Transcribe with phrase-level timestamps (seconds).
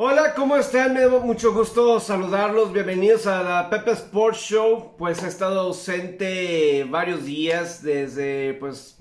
[0.00, 0.94] Hola, ¿cómo están?
[0.94, 2.72] Me da mucho gusto saludarlos.
[2.72, 4.94] Bienvenidos a la Pepe Sports Show.
[4.96, 8.96] Pues he estado ausente varios días desde, pues,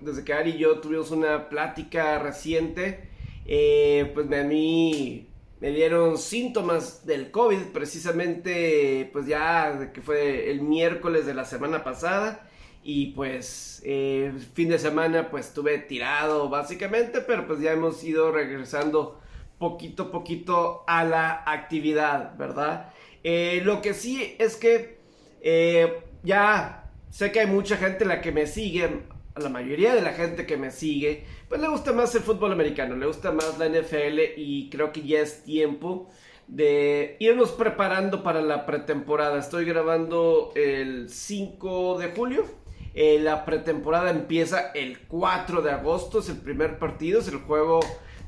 [0.00, 3.10] desde que Ari y yo tuvimos una plática reciente.
[3.44, 5.28] Eh, pues a mí
[5.60, 11.84] me dieron síntomas del COVID, precisamente, pues ya que fue el miércoles de la semana
[11.84, 12.48] pasada.
[12.82, 18.32] Y pues, eh, fin de semana, pues estuve tirado básicamente, pero pues ya hemos ido
[18.32, 19.20] regresando
[19.58, 22.92] poquito a poquito a la actividad, ¿verdad?
[23.24, 24.98] Eh, lo que sí es que
[25.40, 29.02] eh, ya sé que hay mucha gente la que me sigue,
[29.36, 32.96] la mayoría de la gente que me sigue, pues le gusta más el fútbol americano,
[32.96, 36.10] le gusta más la NFL y creo que ya es tiempo
[36.46, 39.38] de irnos preparando para la pretemporada.
[39.38, 42.44] Estoy grabando el 5 de julio.
[42.94, 47.80] Eh, la pretemporada empieza el 4 de agosto, es el primer partido, es el juego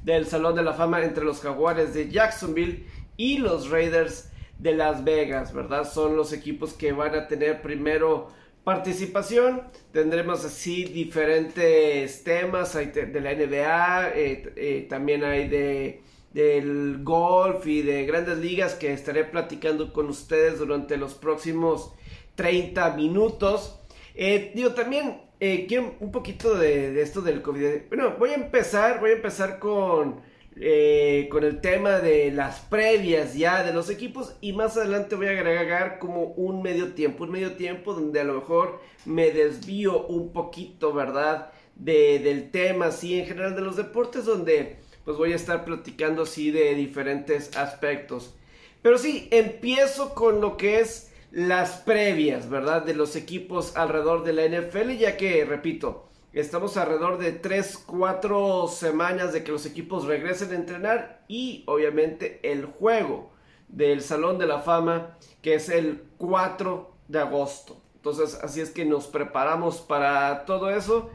[0.03, 2.87] del Salón de la Fama entre los Jaguares de Jacksonville
[3.17, 5.91] y los Raiders de Las Vegas, ¿verdad?
[5.91, 8.29] Son los equipos que van a tener primero
[8.65, 9.63] participación.
[9.93, 17.67] Tendremos así diferentes temas hay de la NBA, eh, eh, también hay de del golf
[17.67, 21.93] y de grandes ligas que estaré platicando con ustedes durante los próximos
[22.37, 23.81] 30 minutos.
[24.15, 27.89] Eh, digo, también eh, quiero un poquito de, esto del COVID.
[27.89, 30.21] Bueno, voy a empezar, voy a empezar con,
[30.57, 35.29] eh, con el tema de las previas ya de los equipos y más adelante voy
[35.29, 40.07] a agregar como un medio tiempo, un medio tiempo donde a lo mejor me desvío
[40.07, 41.51] un poquito, ¿verdad?
[41.75, 46.25] De, del tema, así en general de los deportes, donde pues voy a estar platicando
[46.25, 48.35] así de diferentes aspectos.
[48.83, 52.83] Pero sí, empiezo con lo que es las previas, ¿verdad?
[52.83, 58.69] De los equipos alrededor de la NFL, ya que, repito, estamos alrededor de 3, 4
[58.69, 63.31] semanas de que los equipos regresen a entrenar y obviamente el juego
[63.69, 67.81] del Salón de la Fama, que es el 4 de agosto.
[67.97, 71.11] Entonces, así es que nos preparamos para todo eso.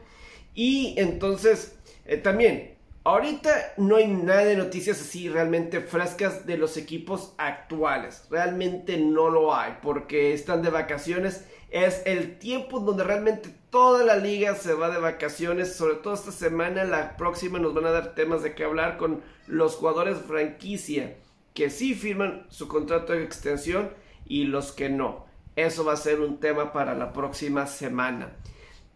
[0.54, 2.75] Y entonces, eh, también
[3.06, 8.26] Ahorita no hay nada de noticias así realmente frescas de los equipos actuales.
[8.30, 11.46] Realmente no lo hay porque están de vacaciones.
[11.70, 15.76] Es el tiempo donde realmente toda la liga se va de vacaciones.
[15.76, 19.22] Sobre todo esta semana, la próxima nos van a dar temas de qué hablar con
[19.46, 21.16] los jugadores franquicia
[21.54, 23.92] que sí firman su contrato de extensión
[24.24, 25.26] y los que no.
[25.54, 28.32] Eso va a ser un tema para la próxima semana.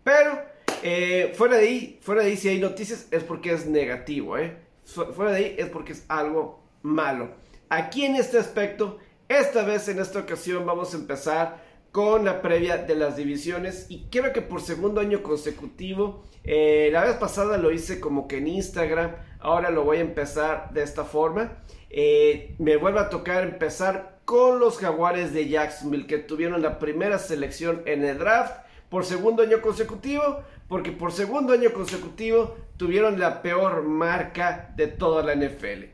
[0.02, 0.49] Pero
[0.82, 4.56] eh, fuera de ahí, fuera de ahí, si hay noticias es porque es negativo, ¿eh?
[4.84, 7.30] Fuera de ahí es porque es algo malo.
[7.68, 8.98] Aquí en este aspecto,
[9.28, 14.06] esta vez en esta ocasión vamos a empezar con la previa de las divisiones y
[14.10, 18.48] creo que por segundo año consecutivo, eh, la vez pasada lo hice como que en
[18.48, 21.58] Instagram, ahora lo voy a empezar de esta forma.
[21.90, 27.18] Eh, me vuelve a tocar empezar con los jaguares de Jacksonville que tuvieron la primera
[27.18, 28.54] selección en el draft
[28.88, 35.24] por segundo año consecutivo, porque por segundo año consecutivo tuvieron la peor marca de toda
[35.24, 35.86] la NFL.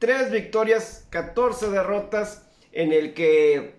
[0.00, 3.76] Tres victorias, 14 derrotas, en el que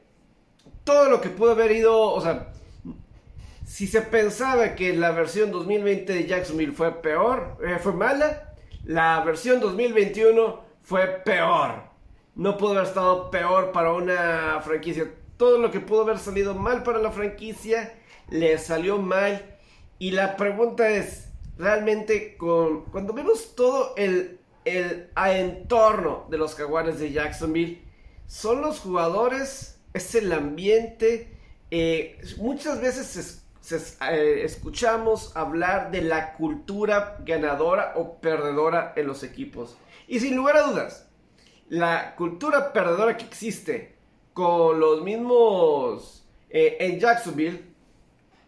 [0.85, 2.53] todo lo que pudo haber ido, o sea,
[3.65, 8.53] si se pensaba que la versión 2020 de Jacksonville fue peor, eh, fue mala,
[8.85, 11.83] la versión 2021 fue peor.
[12.33, 15.11] No pudo haber estado peor para una franquicia.
[15.35, 17.93] Todo lo que pudo haber salido mal para la franquicia
[18.29, 19.54] le salió mal.
[19.97, 26.99] Y la pregunta es, realmente con, cuando vemos todo el, el entorno de los jaguares
[26.99, 27.81] de Jacksonville,
[28.27, 31.31] son los jugadores, es el ambiente.
[31.71, 39.77] Eh, muchas veces eh, escuchamos hablar de la cultura ganadora o perdedora en los equipos.
[40.07, 41.07] Y sin lugar a dudas,
[41.69, 43.95] la cultura perdedora que existe
[44.33, 47.63] con los mismos eh, en Jacksonville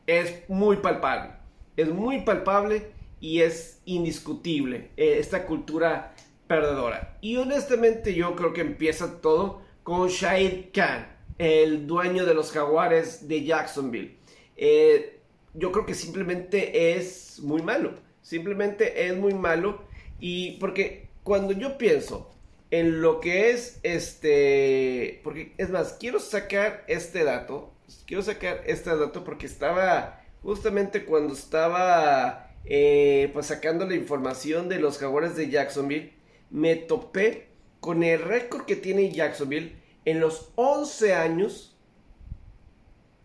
[0.06, 1.37] es muy palpable.
[1.78, 2.88] Es muy palpable
[3.22, 6.16] y es indiscutible eh, esta cultura
[6.48, 7.18] perdedora.
[7.22, 11.08] Y honestamente yo creo que empieza todo con Shahid Khan,
[11.38, 14.18] el dueño de los jaguares de Jacksonville.
[14.58, 15.20] Eh,
[15.54, 17.94] yo creo que simplemente es muy malo.
[18.22, 19.84] Simplemente es muy malo.
[20.20, 22.32] Y porque cuando yo pienso
[22.72, 25.22] en lo que es este...
[25.24, 31.34] Porque es más, quiero sacar este dato quiero sacar este dato porque estaba justamente cuando
[31.34, 36.14] estaba eh, pues sacando la información de los jaguares de Jacksonville,
[36.50, 37.48] me topé
[37.80, 39.76] con el récord que tiene Jacksonville
[40.06, 41.76] en los 11 años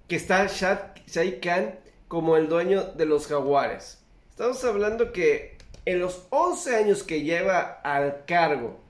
[0.09, 1.79] que está Shad, Khan
[2.09, 3.99] como el dueño de los jaguares.
[4.31, 8.83] Estamos hablando que en los 11 años que lleva al cargo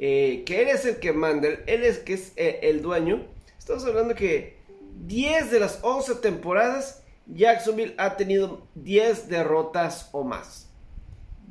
[0.00, 3.26] eh, que él es el que manda, él es que es eh, el dueño,
[3.58, 4.56] estamos hablando que
[5.06, 10.70] 10 de las 11 temporadas Jacksonville ha tenido 10 derrotas o más.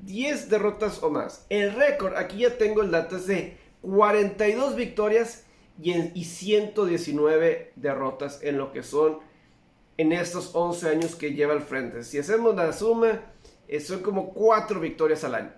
[0.03, 1.45] 10 derrotas o más.
[1.49, 5.45] El récord, aquí ya tengo el dato, es de 42 victorias
[5.81, 9.19] y, y 119 derrotas en lo que son
[9.97, 12.03] en estos 11 años que lleva al frente.
[12.03, 13.21] Si hacemos la suma,
[13.67, 15.51] eh, son como 4 victorias al año.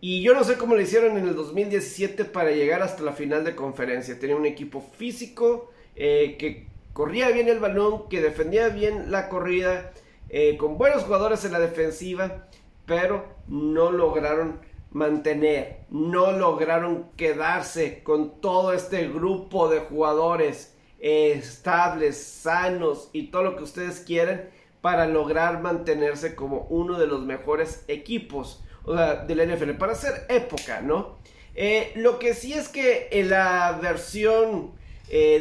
[0.00, 3.44] Y yo no sé cómo lo hicieron en el 2017 para llegar hasta la final
[3.44, 4.18] de conferencia.
[4.18, 9.92] Tenía un equipo físico eh, que corría bien el balón, que defendía bien la corrida,
[10.30, 12.48] eh, con buenos jugadores en la defensiva,
[12.86, 14.60] pero no lograron
[14.92, 23.56] mantener, no lograron quedarse con todo este grupo de jugadores estables, sanos y todo lo
[23.56, 24.48] que ustedes quieran
[24.80, 29.92] para lograr mantenerse como uno de los mejores equipos o sea, de la NFL, para
[29.92, 31.18] hacer época, ¿no?
[31.54, 34.72] Eh, lo que sí es que en la versión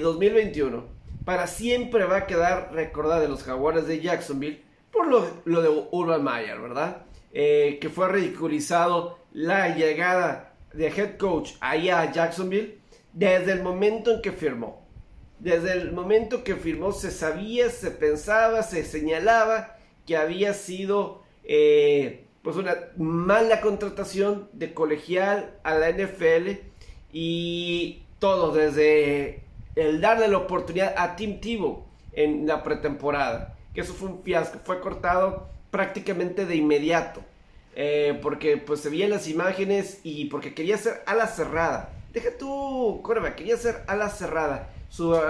[0.02, 0.95] 2021 eh,
[1.26, 4.62] para siempre va a quedar recordada de los jaguares de Jacksonville
[4.92, 7.02] por lo, de Urban Meyer, ¿verdad?
[7.34, 12.78] Eh, que fue ridiculizado la llegada de head coach ahí a Jacksonville
[13.12, 14.86] desde el momento en que firmó.
[15.40, 19.76] Desde el momento que firmó se sabía, se pensaba, se señalaba
[20.06, 26.52] que había sido eh, pues una mala contratación de colegial a la NFL
[27.12, 29.45] y todo desde
[29.76, 31.84] el darle la oportunidad a Tim Tebow
[32.14, 37.22] en la pretemporada, que eso fue un fiasco, fue cortado prácticamente de inmediato,
[37.76, 41.92] eh, porque pues se veían las imágenes y porque quería ser ala cerrada.
[42.14, 44.70] Deja tú, Corva, quería ser ala cerrada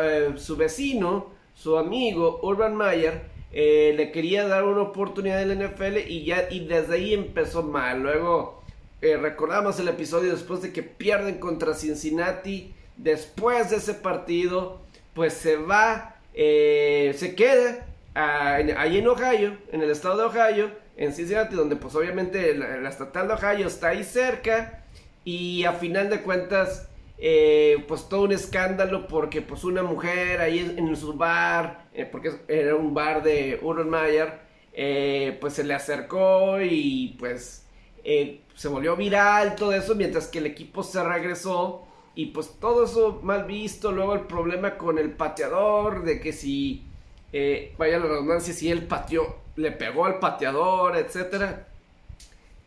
[0.03, 5.97] eh, su, vecino, su amigo Urban Meyer, eh, le quería dar una oportunidad en NFL
[6.07, 8.03] y ya y desde ahí empezó mal.
[8.03, 8.61] Luego
[9.01, 12.74] recordamos el episodio después de que pierden contra Cincinnati.
[12.97, 14.81] Después de ese partido,
[15.13, 21.55] pues se va, se queda ahí en Ohio, en el estado de Ohio, en Cincinnati,
[21.55, 24.83] donde pues obviamente la, estatal de Ohio está ahí cerca.
[25.23, 26.87] Y a final de cuentas,
[27.17, 32.31] eh, pues todo un escándalo porque pues una mujer ahí en, su bar, eh, porque
[32.47, 34.39] era un bar de Urban Mayer,
[34.73, 37.63] eh, pues se le acercó y pues
[38.03, 43.19] se volvió viral todo eso mientras que el equipo se regresó y pues todo eso
[43.23, 46.83] mal visto, luego el problema con el pateador, de que si,
[47.77, 51.67] vaya la redundancia, si él pateó, le pegó al pateador, etcétera.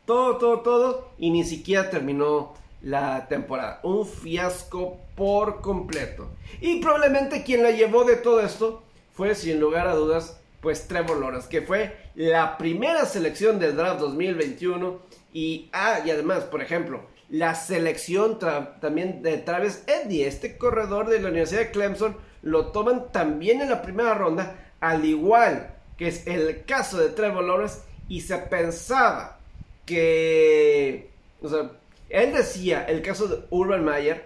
[0.05, 3.81] Todo, todo, todo, y ni siquiera terminó la temporada.
[3.83, 6.29] Un fiasco por completo.
[6.61, 11.21] Y probablemente quien la llevó de todo esto fue sin lugar a dudas pues Trevor
[11.21, 14.99] Lawrence, que fue la primera selección del draft 2021
[15.33, 21.21] y, ah, y además, por ejemplo, la selección también de Travis Eddie, este corredor de
[21.21, 26.27] la Universidad de Clemson, lo toman también en la primera ronda, al igual que es
[26.27, 29.39] el caso de Trevor Lawrence, y se pensaba
[29.85, 31.11] que,
[31.43, 31.73] o sea,
[32.09, 34.25] él decía, el caso de Urban Meyer,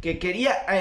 [0.00, 0.76] que quería a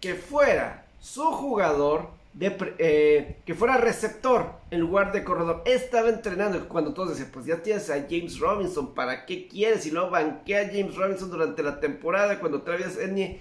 [0.00, 5.62] que fuera su jugador, eh, que fuera receptor en lugar de corredor.
[5.64, 9.86] Estaba entrenando cuando todos decían, pues ya tienes a James Robinson, ¿para qué quieres?
[9.86, 13.40] Y luego banquea a James Robinson durante la temporada, cuando Travis Edney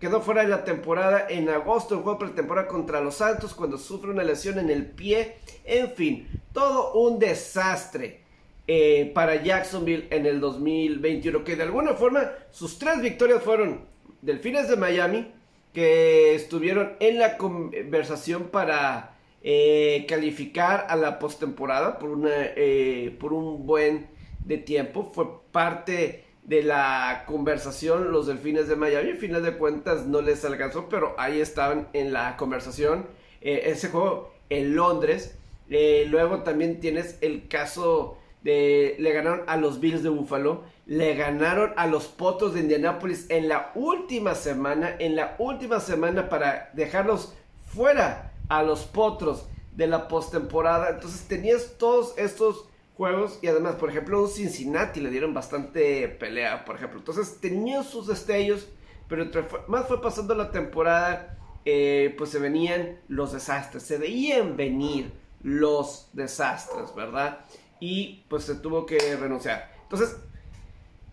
[0.00, 4.10] quedó fuera de la temporada en agosto, en juego pretemporada contra los Santos, cuando sufre
[4.10, 5.36] una lesión en el pie.
[5.64, 8.28] En fin, todo un desastre.
[8.70, 13.86] Eh, para Jacksonville en el 2021, que de alguna forma sus tres victorias fueron
[14.20, 15.32] Delfines de Miami,
[15.72, 23.66] que estuvieron en la conversación para eh, calificar a la postemporada por, eh, por un
[23.66, 24.08] buen
[24.44, 30.06] de tiempo, fue parte de la conversación los Delfines de Miami, al final de cuentas
[30.06, 33.06] no les alcanzó, pero ahí estaban en la conversación,
[33.40, 35.36] ese juego en Londres,
[35.68, 41.86] luego también tienes el caso le ganaron a los Bills de Buffalo, le ganaron a
[41.86, 47.34] los Potos de Indianapolis en la última semana, en la última semana para dejarlos
[47.66, 50.88] fuera a los Potros de la postemporada.
[50.88, 52.64] Entonces tenías todos estos
[52.96, 56.98] juegos y además, por ejemplo, un Cincinnati le dieron bastante pelea, por ejemplo.
[56.98, 58.66] Entonces tenían sus destellos,
[59.08, 64.56] pero entre más fue pasando la temporada, eh, pues se venían los desastres, se veían
[64.56, 67.44] venir los desastres, ¿verdad?
[67.80, 69.70] y pues se tuvo que renunciar.
[69.82, 70.16] Entonces,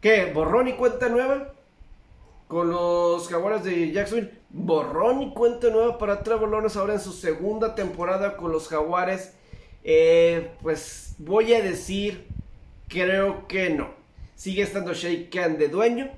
[0.06, 0.32] ¿qué?
[0.32, 1.52] ¿Borrón y cuenta nueva?
[2.48, 4.34] Con los Jaguares de Jacksonville.
[4.52, 9.34] Borrón y cuenta nueva para Trevor Lawrence ahora en su segunda temporada con los Jaguares.
[9.84, 12.28] Eh, pues voy a decir,
[12.88, 13.90] creo que no.
[14.36, 16.12] Sigue estando Shea Khan de dueño.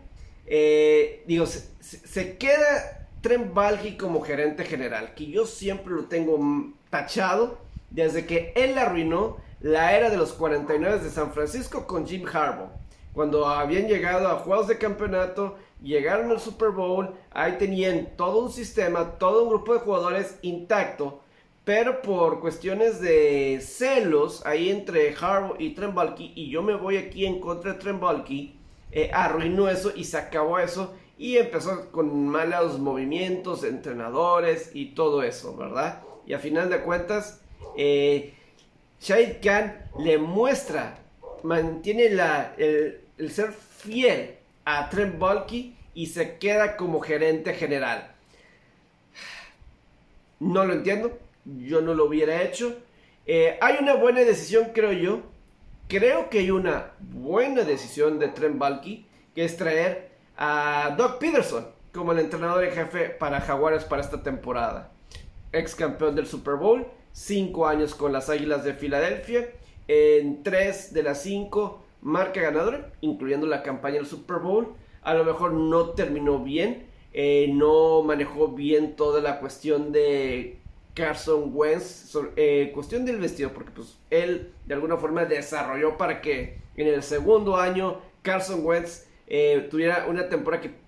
[0.47, 6.37] Eh, digo, se, queda Trent Balky como gerente general, que yo siempre lo tengo
[6.89, 7.57] tachado
[7.89, 12.76] desde que él arruinó la era de los 49 de San Francisco con Jim Harbaugh.
[13.17, 18.51] Cuando habían llegado a juegos de campeonato, llegaron al Super Bowl, ahí tenían todo un
[18.51, 21.21] sistema, todo un grupo de jugadores intacto,
[21.63, 26.97] pero por cuestiones de celos ahí entre Harbaugh y Trent Balky, y yo me voy
[26.97, 28.55] aquí en contra de Trent Balky,
[28.91, 35.23] eh, arruinó eso y se acabó eso y empezó con malos movimientos, entrenadores y todo
[35.23, 36.03] eso, ¿verdad?
[36.27, 37.41] Y a final de cuentas,
[37.75, 38.35] eh,
[39.41, 40.99] Khan le muestra,
[41.41, 48.11] mantiene la, el, ser fiel a Trent Balky y se queda como gerente general.
[50.39, 52.77] No lo entiendo, yo no lo hubiera hecho.
[53.25, 55.21] Eh, hay una buena decisión, creo yo.
[55.87, 61.67] Creo que hay una buena decisión de Trent Balky, que es traer a Doug Peterson
[61.93, 64.91] como el entrenador en jefe para Jaguares para esta temporada.
[65.51, 69.49] Ex campeón del Super Bowl, 5 años con las Águilas de Filadelfia,
[69.87, 74.73] en 3 de las 5 marca ganadora, incluyendo la campaña del Super Bowl.
[75.01, 80.57] A lo mejor no terminó bien, eh, no manejó bien toda la cuestión de
[80.93, 86.59] Carson Wentz, eh, cuestión del vestido, porque pues él de alguna forma desarrolló para que
[86.75, 90.87] en el segundo año Carson Wentz eh, tuviera una temporada que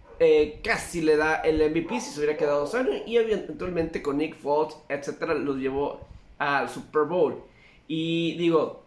[0.63, 4.75] casi le da el MVP si se hubiera quedado sano y eventualmente con Nick Foles,
[4.89, 6.01] etcétera, los llevó
[6.37, 7.41] al Super Bowl.
[7.87, 8.83] Y digo,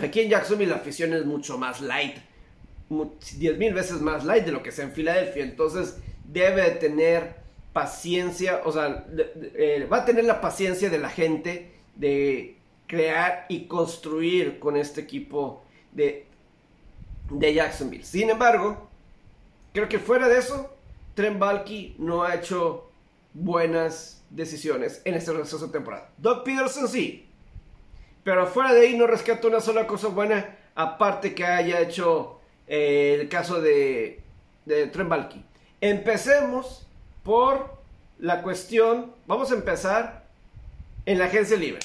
[0.00, 2.16] aquí en Jacksonville la afición es mucho más light,
[2.88, 7.36] 10 mil veces más light de lo que es en Filadelfia, entonces debe tener
[7.72, 9.06] paciencia, o sea,
[9.54, 12.56] eh, va a tener la paciencia de la gente de
[12.86, 16.26] crear y construir con este equipo de,
[17.30, 18.04] de Jacksonville.
[18.04, 18.90] Sin embargo,
[19.72, 20.70] Creo que fuera de eso,
[21.14, 22.90] Trent Balky no ha hecho
[23.32, 26.10] buenas decisiones en este receso de temporada.
[26.18, 27.26] Doug Peterson sí.
[28.24, 33.18] Pero fuera de ahí no rescato una sola cosa buena, aparte que haya hecho eh,
[33.20, 34.20] el caso de,
[34.64, 34.90] de.
[35.80, 36.86] Empecemos
[37.22, 37.82] por
[38.18, 40.24] la cuestión, vamos a empezar
[41.06, 41.80] en la agencia libre.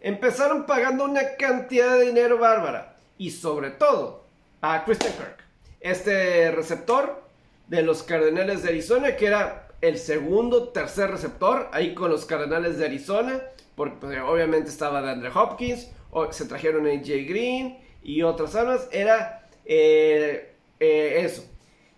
[0.00, 4.24] Empezaron pagando una cantidad de dinero bárbara y sobre todo
[4.60, 5.42] a Christian Kirk
[5.82, 7.22] este receptor
[7.66, 12.78] de los Cardenales de Arizona, que era el segundo, tercer receptor, ahí con los Cardenales
[12.78, 13.42] de Arizona,
[13.74, 15.90] porque pues, obviamente estaba de Andre Hopkins,
[16.30, 21.44] se trajeron a AJ Green y otras armas, era eh, eh, eso.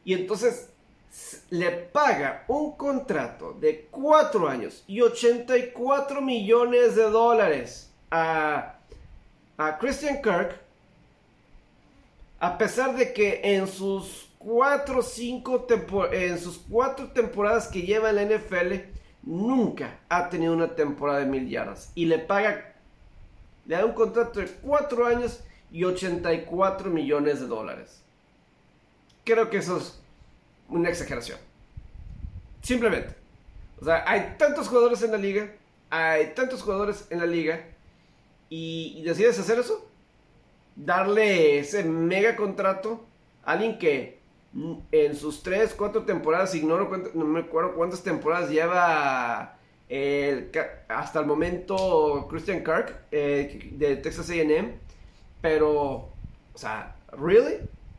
[0.04, 0.70] Y entonces
[1.50, 8.78] le paga un contrato de 4 años y 84 millones de dólares a,
[9.56, 10.60] a Christian Kirk
[12.40, 15.66] a pesar de que en sus cuatro cinco
[16.12, 18.93] en sus cuatro temporadas que lleva en la NFL
[19.26, 22.74] nunca ha tenido una temporada de mil yardas y le paga
[23.66, 25.40] le da un contrato de cuatro años
[25.72, 28.02] y 84 millones de dólares.
[29.24, 29.98] Creo que eso es
[30.68, 31.38] una exageración.
[32.62, 33.14] Simplemente.
[33.80, 35.50] O sea, hay tantos jugadores en la liga,
[35.90, 37.64] hay tantos jugadores en la liga
[38.50, 39.88] y, y decides hacer eso
[40.76, 43.04] darle ese mega contrato
[43.44, 44.18] a alguien que
[44.92, 46.90] en sus 3, 4 temporadas, ignoro
[47.40, 49.56] acuerdo cuántas temporadas lleva
[50.88, 54.72] hasta el momento Christian Kirk eh, de Texas AM,
[55.40, 56.12] pero, o
[56.54, 57.58] sea, ¿really?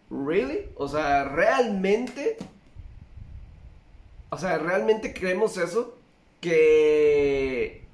[0.10, 0.70] ¿Really?
[0.76, 2.38] O sea, ¿realmente?
[4.30, 5.98] O sea, ¿realmente creemos eso?
[6.42, 7.86] Que...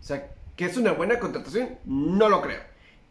[0.00, 2.60] O sea, que es una buena contratación, no lo creo.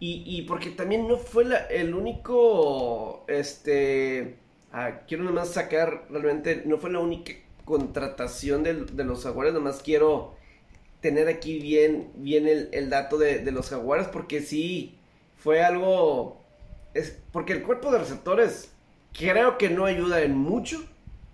[0.07, 4.35] Y, porque también no fue el único, este,
[4.71, 7.33] ah, quiero nomás sacar, realmente, no fue la única
[7.65, 10.35] contratación de, los jaguares, nomás quiero
[11.01, 14.95] tener aquí bien, bien el, dato de, los jaguares, porque sí,
[15.37, 16.39] fue algo,
[16.93, 18.71] es, porque el cuerpo de receptores
[19.11, 20.83] creo que no ayuda en mucho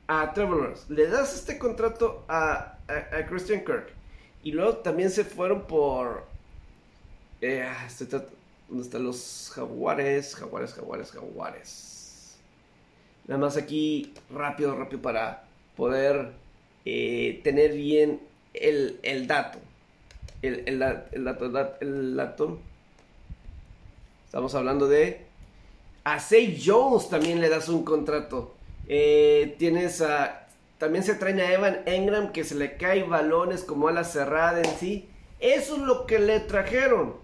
[0.08, 0.76] a Trevor.
[0.88, 3.92] Le das este contrato a, a, Christian Kirk
[4.44, 6.26] y luego también se fueron por...
[7.42, 7.90] Eh, ah,
[8.72, 10.34] ¿Dónde están los jaguares?
[10.34, 12.38] Jaguares, jaguares, jaguares.
[13.28, 15.44] Nada más aquí, rápido, rápido, para
[15.76, 16.32] poder
[16.86, 18.22] eh, tener bien
[18.54, 19.60] el, dato.
[20.42, 22.60] El, dato, el dato.
[24.24, 25.26] Estamos hablando de...
[26.06, 28.56] A Say Jones también le das un contrato.
[28.88, 30.48] Eh, tienes a...
[30.78, 34.62] También se trae a Evan Engram que se le cae balones como a la cerrada
[34.62, 35.10] en sí.
[35.42, 37.21] Eso es lo que le trajeron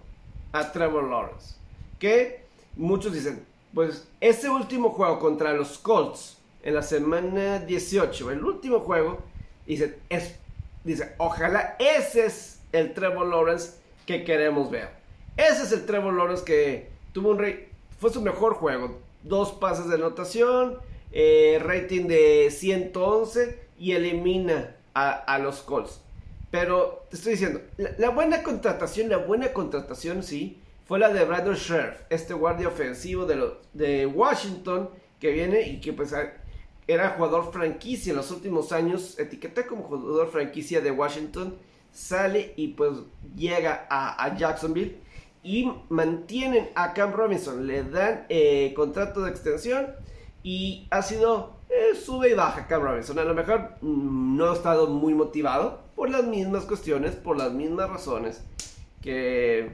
[0.52, 1.54] a Trevor Lawrence.
[1.98, 2.44] Que
[2.76, 8.80] muchos dicen, pues ese último juego contra los Colts en la semana 18, el último
[8.80, 9.18] juego,
[9.66, 10.34] dice, es,
[10.84, 13.72] dice, ojalá ese es el Trevor Lawrence
[14.06, 14.90] que queremos ver.
[15.36, 17.68] Ese es el Trevor Lawrence que tuvo un rey,
[18.00, 18.98] fue su mejor juego.
[19.22, 20.78] Dos pases de anotación,
[21.12, 26.00] eh, rating de 111 y elimina a, los Colts.
[26.50, 27.60] Pero te estoy diciendo,
[27.98, 33.26] la, buena contratación, la buena contratación sí, fue la de Brandon Scherf, este guardia ofensivo
[33.26, 34.88] de, de Washington
[35.20, 36.14] que viene y que pues
[36.86, 41.58] era jugador franquicia en los últimos años, etiqueta como jugador franquicia de Washington,
[41.92, 42.92] sale y pues
[43.36, 44.98] llega a, Jacksonville
[45.42, 49.86] y mantienen a Cam Robinson, le dan eh, contrato de extensión
[50.42, 53.18] y ha sido eh, sube y baja Cam Robinson.
[53.18, 57.52] A lo mejor mm, no ha estado muy motivado por las mismas cuestiones, por las
[57.52, 58.40] mismas razones
[59.02, 59.72] que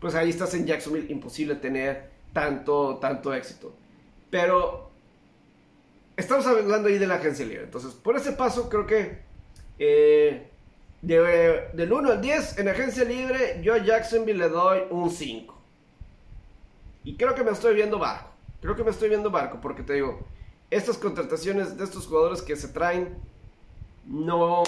[0.00, 3.74] pues ahí estás en Jacksonville, imposible tener tanto, tanto éxito.
[4.30, 4.90] Pero
[6.16, 7.64] estamos hablando ahí de la agencia libre.
[7.64, 9.18] Entonces, por ese paso, creo que
[9.78, 10.48] eh,
[11.02, 15.54] del 1 al 10 en agencia libre, yo a Jacksonville le doy un 5.
[17.04, 18.30] Y creo que me estoy viendo barco.
[18.62, 20.26] Creo que me estoy viendo barco porque te digo,
[20.70, 23.18] estas contrataciones de estos jugadores que se traen
[24.06, 24.62] no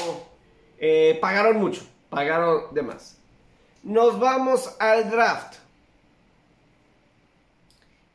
[0.79, 3.19] eh, pagaron mucho, pagaron de más.
[3.83, 5.57] Nos vamos al draft.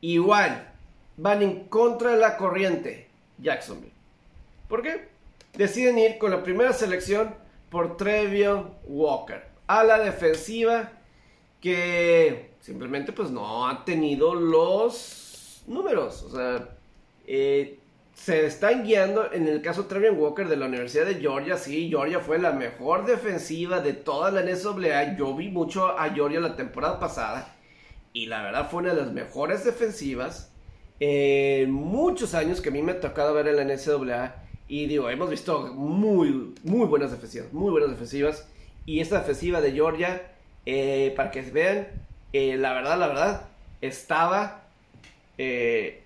[0.00, 0.72] Igual,
[1.16, 3.92] van en contra de la corriente Jacksonville.
[4.68, 5.08] ¿Por qué?
[5.54, 7.34] Deciden ir con la primera selección
[7.70, 9.44] por Trevion Walker.
[9.66, 10.92] A la defensiva
[11.60, 16.22] que simplemente pues no ha tenido los números.
[16.22, 16.68] O sea,
[17.26, 17.79] eh,
[18.22, 21.56] se están guiando en el caso de Trevion Walker de la Universidad de Georgia.
[21.56, 25.16] Sí, Georgia fue la mejor defensiva de toda la NCAA.
[25.16, 27.56] Yo vi mucho a Georgia la temporada pasada.
[28.12, 30.52] Y la verdad fue una de las mejores defensivas
[30.98, 34.34] en muchos años que a mí me ha tocado ver en la NCAA.
[34.68, 37.50] Y digo, hemos visto muy, muy buenas defensivas.
[37.54, 38.46] Muy buenas defensivas.
[38.84, 40.30] Y esta defensiva de Georgia,
[40.66, 41.88] eh, para que vean,
[42.34, 43.48] eh, la verdad, la verdad,
[43.80, 44.64] estaba...
[45.38, 46.02] Eh,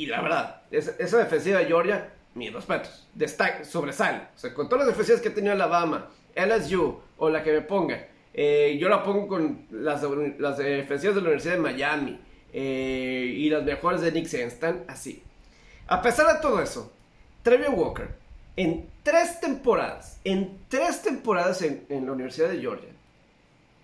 [0.00, 4.28] y la verdad, esa, defensiva de Georgia, mis respetos, destaca, sobresale.
[4.34, 7.60] O sea, con todas las defensivas que ha tenido Alabama, LSU o la que me
[7.60, 12.18] ponga, eh, yo la pongo con las, defensivas de la Universidad de Miami
[12.50, 15.22] eh, y las mejores de Nick Saban, así.
[15.86, 16.90] A pesar de todo eso,
[17.42, 18.08] Trevion Walker,
[18.56, 22.88] en tres temporadas, en tres temporadas en, en la Universidad de Georgia,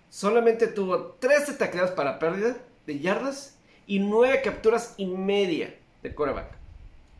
[0.09, 5.75] solamente tuvo 13 tacleadas para pérdida de yardas y 9 capturas y media
[6.07, 6.51] de coreback.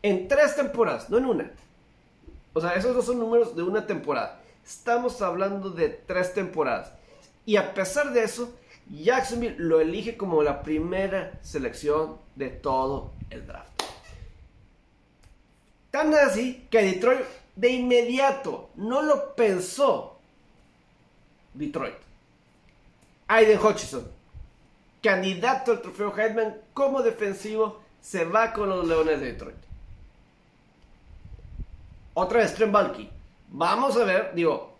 [0.02, 1.50] En tres temporadas, no en una.
[2.52, 4.40] O sea, esos no son números de una temporada.
[4.64, 6.92] Estamos hablando de tres temporadas.
[7.44, 8.54] Y a pesar de eso,
[8.90, 13.68] Jacksonville lo elige como la primera selección de todo el draft.
[15.90, 17.20] Tan así que Detroit
[17.56, 20.18] de inmediato no lo pensó.
[21.54, 21.94] Detroit.
[23.26, 24.08] Aiden Hutchinson,
[25.02, 29.56] candidato al trofeo Headman como defensivo se va con los Leones de Detroit.
[32.14, 33.08] Otra vez Trent Balky.
[33.50, 34.76] Vamos a ver, digo,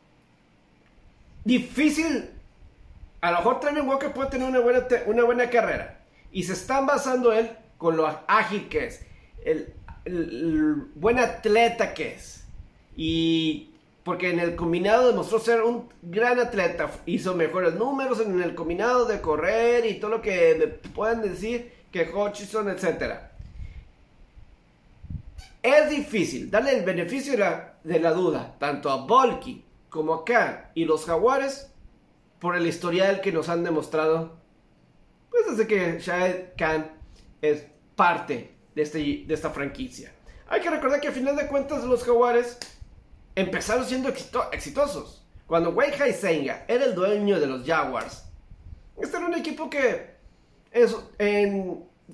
[1.45, 2.31] difícil.
[3.21, 6.01] A lo mejor Trent Walker puede tener una buena, una buena carrera.
[6.33, 9.07] Y se están basando él con lo ágil que es.
[9.45, 9.73] El,
[10.05, 12.45] el buen atleta que es.
[12.97, 13.71] Y
[14.03, 16.91] porque en el combinado demostró ser un gran atleta.
[17.07, 21.78] Hizo mejores números en el combinado de correr y todo lo que me puedan decir
[21.91, 23.15] que Hutchinson, etc.
[25.63, 27.33] Es difícil darle el beneficio
[27.83, 31.71] de la, duda tanto a Volky como a Khan y los Jaguares
[32.39, 34.37] por el historial que nos han demostrado
[35.31, 36.91] pues desde que Shahid Khan
[37.43, 37.65] es
[37.97, 40.13] parte de, este, de esta franquicia.
[40.49, 42.59] Hay que recordar que a final de cuentas los Jaguares
[43.35, 45.25] empezaron siendo exitosos.
[45.47, 48.25] Cuando Wade Heisenga era el dueño de los Jaguars,
[48.97, 50.18] este era un equipo que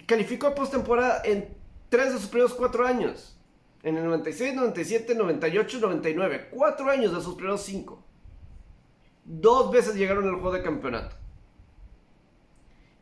[0.07, 1.49] calificó a postemporada en
[1.88, 3.37] tres de sus primeros cuatro años.
[3.83, 6.49] En el 96, 97, 98 99.
[6.51, 8.03] Cuatro años de sus primeros cinco.
[9.25, 11.17] Dos veces llegaron al juego de campeonato.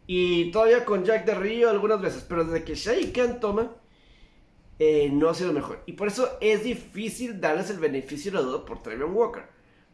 [0.06, 2.24] Y todavía con Jack de Río algunas veces.
[2.28, 3.72] Pero desde que Shea Khan toma,
[4.78, 5.82] eh, no ha sido mejor.
[5.86, 9.44] Y por eso es difícil darles el beneficio de la duda por Trevion Walker.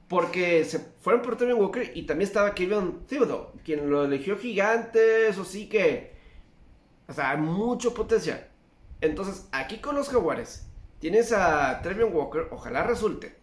[0.09, 5.29] Porque se fueron por Trevor Walker y también estaba Kevin Thibodeau, quien lo eligió gigante,
[5.29, 6.17] eso sí que.
[7.07, 8.49] O sea, mucho potencial.
[9.01, 10.67] Entonces, aquí con los Jaguares,
[10.99, 13.37] tienes a Trevor Walker, ojalá resulte.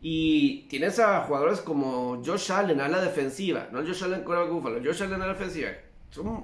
[0.00, 4.48] Y tienes a jugadores como Josh Allen a la defensiva, no Josh Allen con el
[4.48, 5.70] Buffalo, Josh Allen a la defensiva.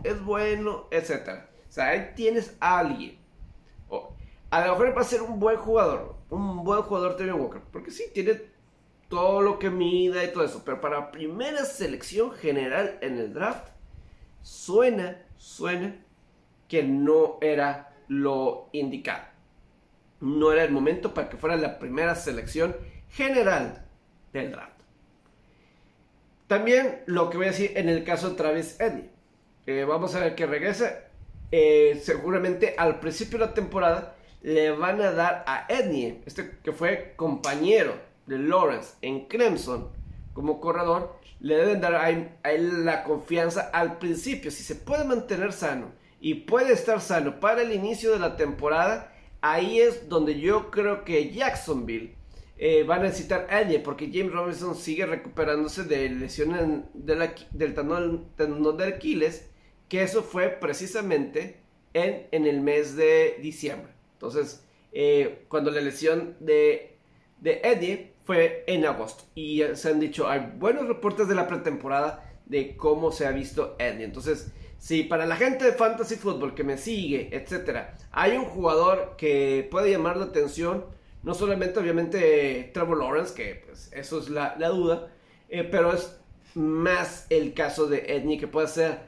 [0.05, 1.45] Es bueno, etc.
[1.69, 3.19] O sea, ahí tienes a alguien.
[4.51, 7.91] a lo mejor va a ser un buen jugador, un buen jugador Trevor Walker, porque
[7.91, 8.52] sí, tiene
[9.13, 13.69] todo lo que mida y todo eso, pero para primera selección general en el draft,
[14.41, 15.95] suena, suena
[16.67, 19.25] que no era lo indicado.
[20.21, 22.75] No era el momento para que fuera la primera selección
[23.11, 23.85] general
[24.33, 24.81] del draft.
[26.47, 29.11] También lo que voy a decir en el caso de Travis Edney.
[29.67, 31.01] Eh, vamos a ver que regresa.
[31.51, 36.73] Eh, seguramente al principio de la temporada le van a dar a Edney, este que
[36.73, 39.91] fue compañero de Lawrence en Clemson
[40.33, 44.51] como corredor, le deben dar a él, la confianza al principio.
[44.51, 49.13] Si se puede mantener sano y puede estar sano para el inicio de la temporada,
[49.41, 52.15] ahí es donde yo creo que Jacksonville
[52.59, 58.87] eh, va a necesitar Edney, porque James Robinson sigue recuperándose de lesiones del tendón, de
[58.87, 59.51] Aquiles,
[59.89, 61.61] que eso fue precisamente
[61.93, 63.93] en, en el mes de diciembre.
[64.13, 66.97] Entonces, eh, cuando la lesión de,
[67.41, 69.25] de Eddie fue en agosto.
[69.35, 73.77] Y se han dicho, hay buenos reportes de la pretemporada de cómo se ha visto
[73.79, 74.05] Eddie.
[74.05, 79.15] Entonces, si para la gente de Fantasy Football que me sigue, etcétera, hay un jugador
[79.17, 80.85] que puede llamar la atención,
[81.23, 85.09] no solamente obviamente Trevor Lawrence, que pues eso es la, duda,
[85.49, 86.17] eh, pero es
[86.55, 88.99] más el caso de Edney, que puede ser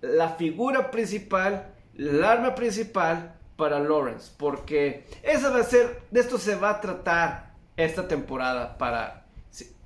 [0.00, 6.38] la figura principal, la arma principal para Lawrence, porque eso va a ser, de esto
[6.38, 7.49] se va a tratar
[7.80, 9.20] esta temporada para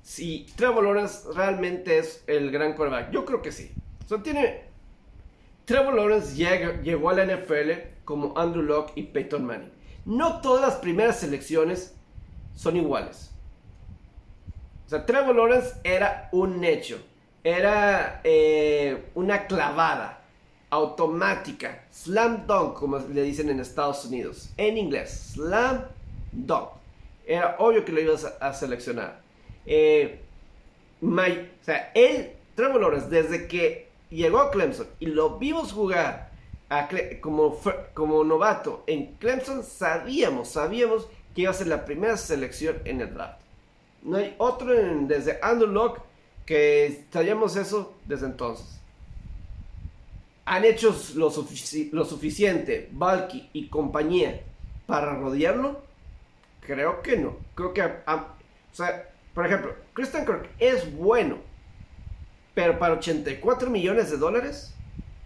[0.05, 3.09] si, Trevor Lawrence realmente es el gran quarterback.
[3.11, 3.71] Yo creo que sí.
[4.09, 4.65] O tiene
[5.65, 7.71] Trevor Lawrence llegó a la NFL
[8.05, 9.71] como Andrew Locke y Peyton Manning.
[10.05, 11.95] No todas las primeras selecciones
[12.55, 13.31] son iguales.
[14.85, 16.99] O sea, Trevor Lawrence era un hecho.
[17.43, 20.21] Era eh, una clavada
[20.69, 25.83] automática, slam dunk, como le dicen en Estados Unidos, en inglés, slam
[26.31, 26.69] dunk.
[27.25, 29.21] Era obvio que lo ibas a, seleccionar.
[29.65, 30.19] Eh,
[31.01, 31.15] o
[31.61, 36.31] sea, él, Trevor Lawrence, desde que llegó a Clemson y lo vimos jugar
[37.21, 37.59] como,
[37.93, 43.13] como novato en Clemson, sabíamos, sabíamos que iba a ser la primera selección en el
[43.13, 43.39] draft.
[44.03, 44.71] No hay otro
[45.07, 46.01] desde Andrew Locke
[46.45, 48.79] que sabíamos eso desde entonces.
[50.45, 54.41] ¿Han hecho lo, suficiente Valky y compañía
[54.85, 55.81] para rodearlo?
[56.65, 57.37] Creo que no.
[57.55, 58.25] Creo que, o
[58.71, 61.37] sea, por ejemplo, Christian Kirk es bueno,
[62.53, 64.73] pero para 84 millones de dólares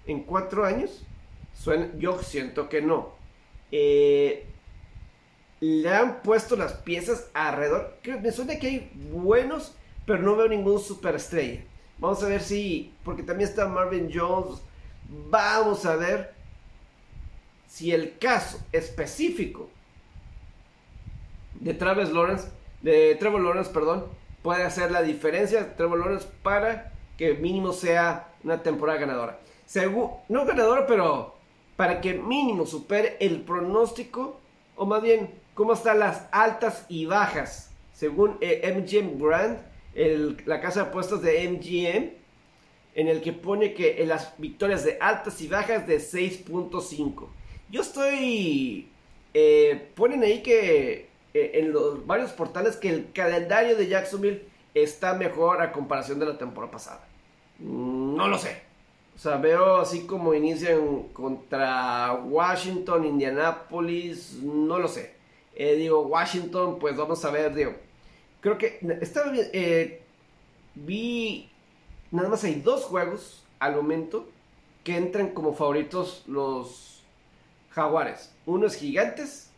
[0.05, 1.05] en 4 años,
[1.97, 3.13] yo siento que no.
[3.71, 4.45] Eh,
[5.59, 7.97] le han puesto las piezas alrededor.
[8.21, 9.75] Me suena que hay buenos,
[10.05, 11.61] pero no veo ningún superestrella.
[11.99, 14.61] Vamos a ver si, porque también está Marvin Jones,
[15.29, 16.33] vamos a ver
[17.67, 19.69] si el caso específico
[21.59, 22.49] de Travis Lawrence,
[22.81, 24.05] de Trevor Lawrence, perdón,
[24.41, 29.39] puede hacer la diferencia Trevor Lawrence para que mínimo sea una temporada ganadora.
[30.29, 31.35] no ganadora, pero
[31.75, 34.39] para que mínimo supere el pronóstico,
[34.75, 39.59] o más bien, cómo están las altas y bajas, según eh, MGM Brand,
[40.45, 42.11] la casa de apuestas de MGM,
[42.95, 47.27] en el que pone que en las victorias de altas y bajas de 6.5.
[47.69, 48.89] Yo estoy...
[49.33, 55.13] Eh, ponen ahí que eh, en los varios portales que el calendario de Jacksonville está
[55.13, 57.07] mejor a comparación de la temporada pasada.
[57.59, 58.61] Mm, no lo sé.
[59.15, 65.13] O sea, veo así como inician contra Washington, Indianapolis, no lo sé.
[65.55, 67.73] Eh, digo, Washington, pues vamos a ver, digo.
[68.39, 69.99] Creo que estaba bien.
[70.75, 71.49] vi
[72.11, 74.27] nada más hay dos juegos al momento
[74.83, 77.03] que entran como favoritos los
[77.71, 78.33] Jaguares.
[78.45, 79.48] Uno es Gigantes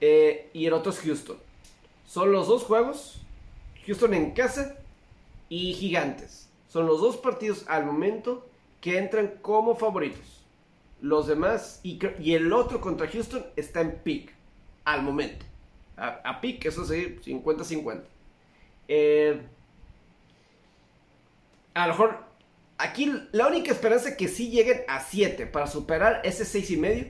[0.00, 1.36] eh, y el otro es Houston.
[2.06, 3.20] Son los dos juegos,
[3.86, 4.76] Houston en casa
[5.48, 6.48] y Gigantes.
[6.68, 8.46] Son los dos partidos al momento
[8.80, 10.44] que entran como favoritos.
[11.00, 11.98] Los demás y,
[12.32, 14.32] el otro contra Houston está en pick
[14.84, 15.46] al momento.
[15.96, 18.02] A, a pick, eso sí, 50-50.
[18.88, 19.40] Eh,
[21.74, 22.24] a lo mejor
[22.78, 27.06] aquí la única esperanza que sí lleguen a 7 para superar ese 6 y medio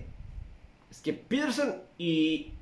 [0.91, 2.53] es que Peterson y,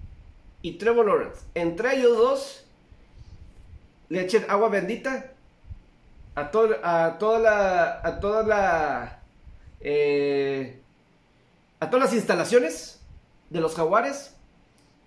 [0.66, 2.64] y Trevor Lawrence, entre ellos dos,
[4.08, 5.32] le echen agua bendita
[6.34, 8.00] a, todo, a toda la.
[8.02, 9.22] a toda la.
[9.80, 10.80] Eh,
[11.78, 13.00] a todas las instalaciones
[13.50, 14.34] de los jaguares,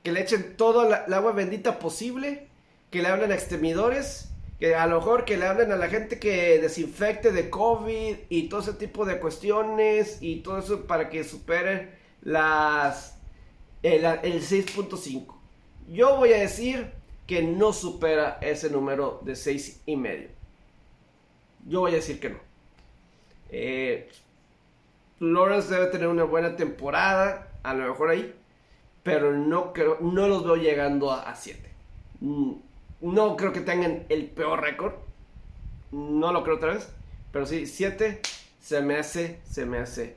[0.01, 2.47] que le echen toda la, agua bendita posible,
[2.89, 4.29] que le hablen a exterminadores
[4.61, 8.47] que a lo mejor que le hablen a la gente que desinfecte de COVID y
[8.47, 11.91] todo ese tipo de cuestiones y todo eso para que superen
[12.21, 13.17] las
[13.83, 15.38] el, el 6.5.
[15.91, 16.91] Yo voy a decir
[17.25, 20.29] que no supera ese número de 6 y medio.
[21.67, 22.37] Yo voy a decir que no.
[23.49, 24.09] Eh,
[25.19, 28.35] Lawrence debe tener una buena temporada, a lo mejor ahí,
[29.03, 31.69] pero no creo, no los veo llegando a 7.
[32.21, 32.53] Mm,
[33.01, 34.93] no creo que tengan el peor récord.
[35.91, 36.89] No lo creo otra vez.
[37.31, 38.21] Pero sí, 7
[38.61, 40.15] se me hace, se me hace.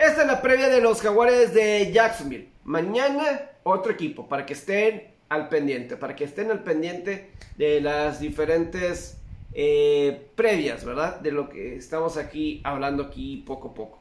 [0.00, 2.48] Esta es la previa de los jaguares de Jacksonville.
[2.64, 8.18] Mañana otro equipo para que estén al pendiente, para que estén al pendiente de las
[8.18, 9.18] diferentes
[9.52, 11.20] eh, previas, ¿verdad?
[11.20, 13.98] De lo que estamos aquí hablando aquí poco a poco.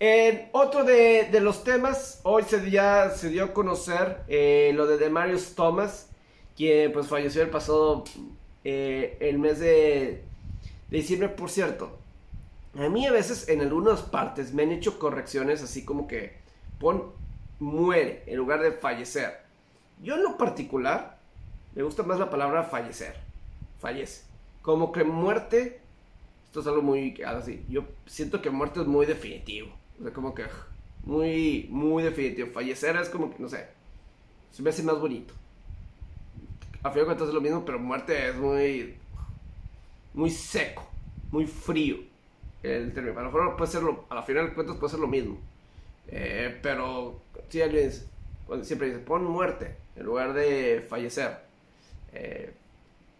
[0.00, 4.98] En otro de, los temas, hoy se, ya se dio a conocer eh, lo de
[4.98, 6.10] Demarius Thomas,
[6.56, 8.02] quien pues falleció el pasado,
[8.64, 10.24] eh, el mes de,
[10.90, 11.99] diciembre, por cierto.
[12.78, 16.36] A mí a veces en algunas partes me han hecho correcciones así como que
[16.78, 17.12] pon
[17.58, 19.40] muere en lugar de fallecer.
[20.02, 21.18] Yo en lo particular
[21.74, 23.16] me gusta más la palabra fallecer.
[23.78, 24.24] Fallece.
[24.62, 25.80] Como que muerte,
[26.46, 27.64] esto es algo muy así.
[27.68, 29.70] Yo siento que muerte es muy definitivo.
[29.98, 30.44] O sea, como que
[31.04, 32.48] muy, muy definitivo.
[32.52, 33.66] Fallecer es como que, no sé,
[34.50, 35.34] se me hace más bonito.
[36.82, 38.94] A fin de cuentas es lo mismo, pero muerte es muy,
[40.14, 40.88] muy seco,
[41.30, 42.09] muy frío.
[42.62, 43.18] El término.
[43.18, 45.38] A lo mejor puede ser a la final de cuentas puede ser lo mismo.
[46.08, 47.92] Eh, pero si alguien
[48.62, 51.38] siempre dice, pon muerte en lugar de fallecer.
[52.12, 52.52] Eh,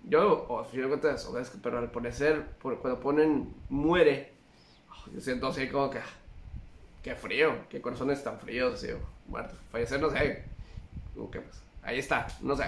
[0.05, 1.31] yo, o al final de cuentas,
[1.63, 4.33] pero al poner, cuando ponen muere,
[5.13, 6.01] yo siento así como que
[7.03, 8.99] Qué frío, qué corazones tan fríos, tío.
[9.27, 10.45] Muerto, fallecer, no sé.
[11.15, 12.65] pues, ahí está, no sé.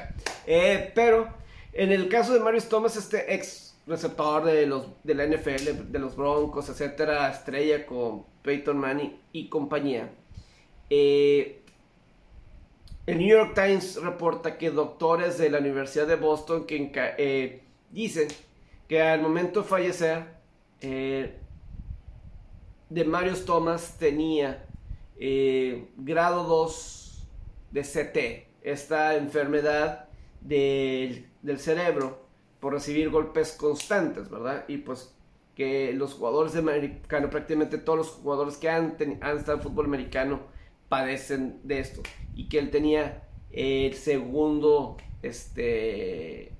[0.47, 1.29] Eh, pero
[1.73, 5.99] en el caso de Marius Thomas, este ex receptor de, los, de la NFL, de
[5.99, 10.11] los Broncos, etcétera, estrella con Peyton Manning y compañía.
[10.91, 11.63] Eh,
[13.07, 18.29] el New York Times reporta que doctores de la Universidad de Boston que eh, dicen
[18.89, 20.25] que al momento de fallecer,
[20.81, 21.39] eh,
[22.89, 24.67] de Marius Thomas tenía
[25.97, 27.03] grado 2
[27.71, 30.09] de CT, esta enfermedad
[30.41, 32.22] del, cerebro
[32.63, 34.65] por recibir golpes constantes, ¿verdad?
[34.69, 35.13] Y pues
[35.57, 39.87] que los jugadores de americano, prácticamente todos los jugadores que han, han estado en fútbol
[39.87, 40.43] americano
[40.89, 42.03] padecen de esto.
[42.37, 46.53] Y que él tenía el segundo, este...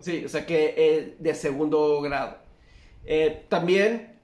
[0.00, 2.38] Sí, o sea que de segundo grado.
[3.04, 4.18] Eh, también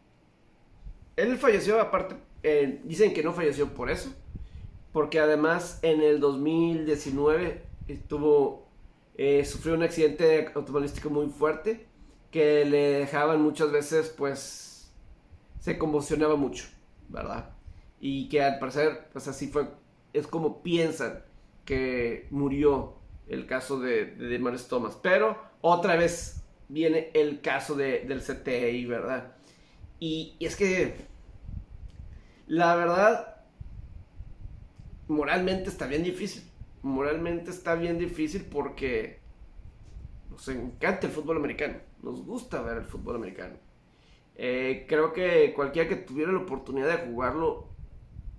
[1.14, 4.12] él falleció, aparte, eh, dicen que no falleció por eso,
[4.92, 8.66] porque además en el 2019 estuvo,
[9.16, 11.86] eh, sufrió un accidente automovilístico muy fuerte
[12.30, 14.90] que le dejaban muchas veces, pues,
[15.60, 16.64] se convulsionaba mucho,
[17.08, 17.50] ¿verdad?
[18.00, 19.68] Y que al parecer, pues así fue,
[20.12, 21.22] es como piensan
[21.64, 22.96] que murió
[23.28, 24.98] el caso de, de Thomas.
[25.02, 29.36] Pero otra vez viene el caso de, del CTI, ¿verdad?
[30.00, 30.96] Y, es que,
[32.46, 33.36] la verdad,
[35.08, 36.42] moralmente está bien difícil.
[36.82, 39.20] Moralmente está bien difícil porque
[40.30, 41.76] nos encanta el fútbol americano.
[42.02, 43.56] Nos gusta ver el fútbol americano.
[44.34, 47.68] Eh, creo que cualquiera que tuviera la oportunidad de jugarlo,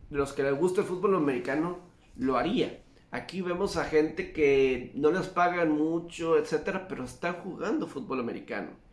[0.09, 1.79] los que les gusta el fútbol americano,
[2.17, 2.83] lo haría.
[3.11, 8.83] Aquí vemos a gente que no les pagan mucho, etcétera, pero están jugando fútbol americano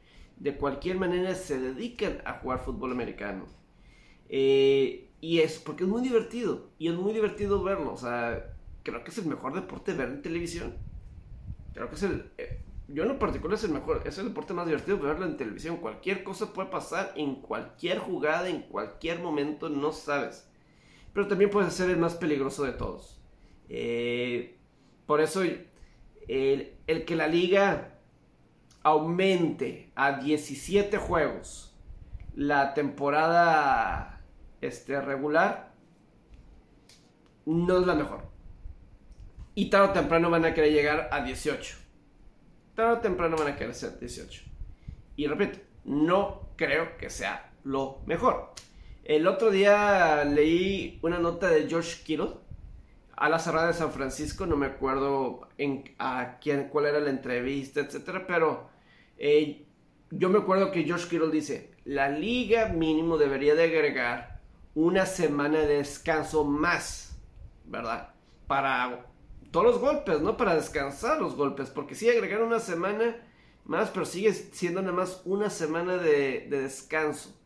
[0.40, 3.44] de cualquier manera se dedican a jugar fútbol americano.
[4.28, 6.70] Eh, y es porque es muy divertido.
[6.78, 7.92] Y es muy divertido verlo.
[7.92, 10.76] O sea, creo que es el mejor deporte ver en televisión.
[11.74, 12.30] Creo que es el...
[12.38, 14.02] Eh, yo en lo particular es el mejor.
[14.04, 15.76] Es el deporte más divertido verlo en televisión.
[15.76, 20.48] Cualquier cosa puede pasar en cualquier jugada, en cualquier momento, no sabes.
[21.12, 23.20] Pero también puede ser el más peligroso de todos.
[23.68, 24.58] Eh,
[25.06, 25.68] por eso el,
[26.26, 27.98] el que la liga
[28.82, 31.70] aumente a 17 juegos
[32.34, 34.22] la temporada
[34.60, 35.72] este, regular,
[37.44, 38.29] no es la mejor.
[39.60, 41.76] Y tarde o temprano van a querer llegar a 18.
[42.74, 44.42] Tarde o temprano van a querer ser 18.
[45.16, 48.54] Y repito, no creo que sea lo mejor.
[49.04, 52.36] El otro día leí una nota de George Kittle
[53.12, 55.46] a la cerrada de San Francisco, no me acuerdo
[55.98, 58.70] a quién, cuál era la entrevista, etcétera, pero
[59.18, 59.66] eh,
[60.10, 64.40] yo me acuerdo que George Kittle dice, la liga mínimo debería de agregar
[64.74, 67.20] una semana de descanso más,
[67.66, 68.14] ¿verdad?
[68.46, 69.09] Para
[69.50, 70.36] todos los golpes, ¿no?
[70.36, 73.16] Para descansar los golpes, porque sí agregar una semana
[73.64, 77.36] más, pero sigue siendo nada más una semana de, de descanso.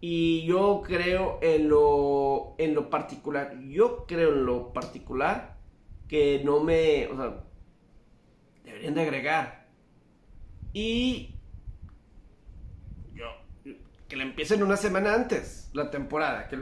[0.00, 5.56] Y yo creo en lo, en lo particular, yo creo en lo particular
[6.08, 7.44] que no me, o sea,
[8.64, 9.68] deberían de agregar.
[10.72, 11.34] Y
[13.14, 13.26] yo,
[14.08, 16.58] que le empiecen una semana antes la temporada, que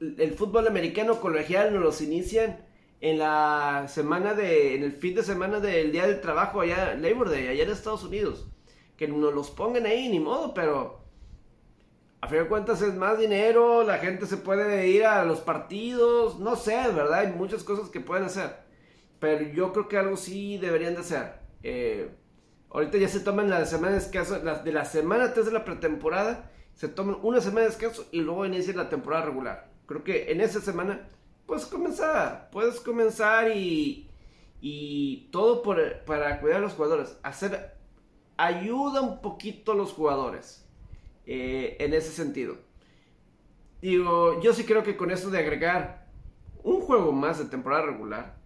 [0.00, 2.65] el, fútbol americano colegial nos los inician
[3.00, 7.30] en la semana de, en el fin de semana del Día del Trabajo allá, Labor
[7.30, 8.48] Day, allá en Estados Unidos.
[8.96, 11.06] Que nos los pongan ahí, ni modo, pero
[12.20, 16.38] a fin de cuentas es más dinero, la gente se puede ir a los partidos,
[16.38, 17.20] no sé, ¿verdad?
[17.20, 18.56] Hay muchas cosas que pueden hacer.
[19.20, 21.34] Pero yo creo que algo sí deberían de hacer.
[21.62, 22.10] Eh,
[22.70, 26.50] ahorita ya se toman la semana de descanso, de la semana antes de la pretemporada,
[26.74, 29.70] se toman una semana de descanso y luego inicia la temporada regular.
[29.86, 31.08] Creo que en esa semana
[31.46, 34.10] puedes comenzar, puedes comenzar y,
[34.60, 37.18] y todo para cuidar a los jugadores.
[37.22, 37.76] Hacer
[38.36, 40.66] ayuda un poquito a los jugadores
[41.26, 42.56] eh, en ese sentido.
[43.80, 46.06] Digo, yo sí creo que con esto de agregar
[46.62, 48.36] un juego más de temporada regular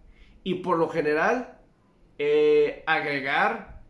[0.43, 1.59] y por lo general
[2.17, 3.81] eh, agregar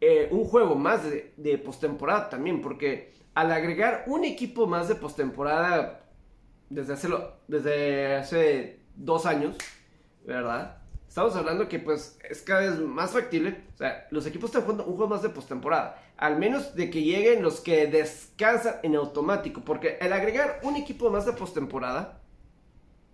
[0.00, 4.96] eh, un juego más de, de postemporada también, porque al agregar un equipo más de
[4.96, 6.01] postemporada
[6.74, 7.08] desde hace,
[7.48, 9.56] desde hace dos años,
[10.24, 10.78] ¿verdad?
[11.06, 13.64] Estamos hablando que pues es cada vez más factible.
[13.74, 16.02] O sea, los equipos están jugando un juego más de postemporada.
[16.16, 19.60] Al menos de que lleguen los que descansan en automático.
[19.62, 22.22] Porque el agregar un equipo más de postemporada,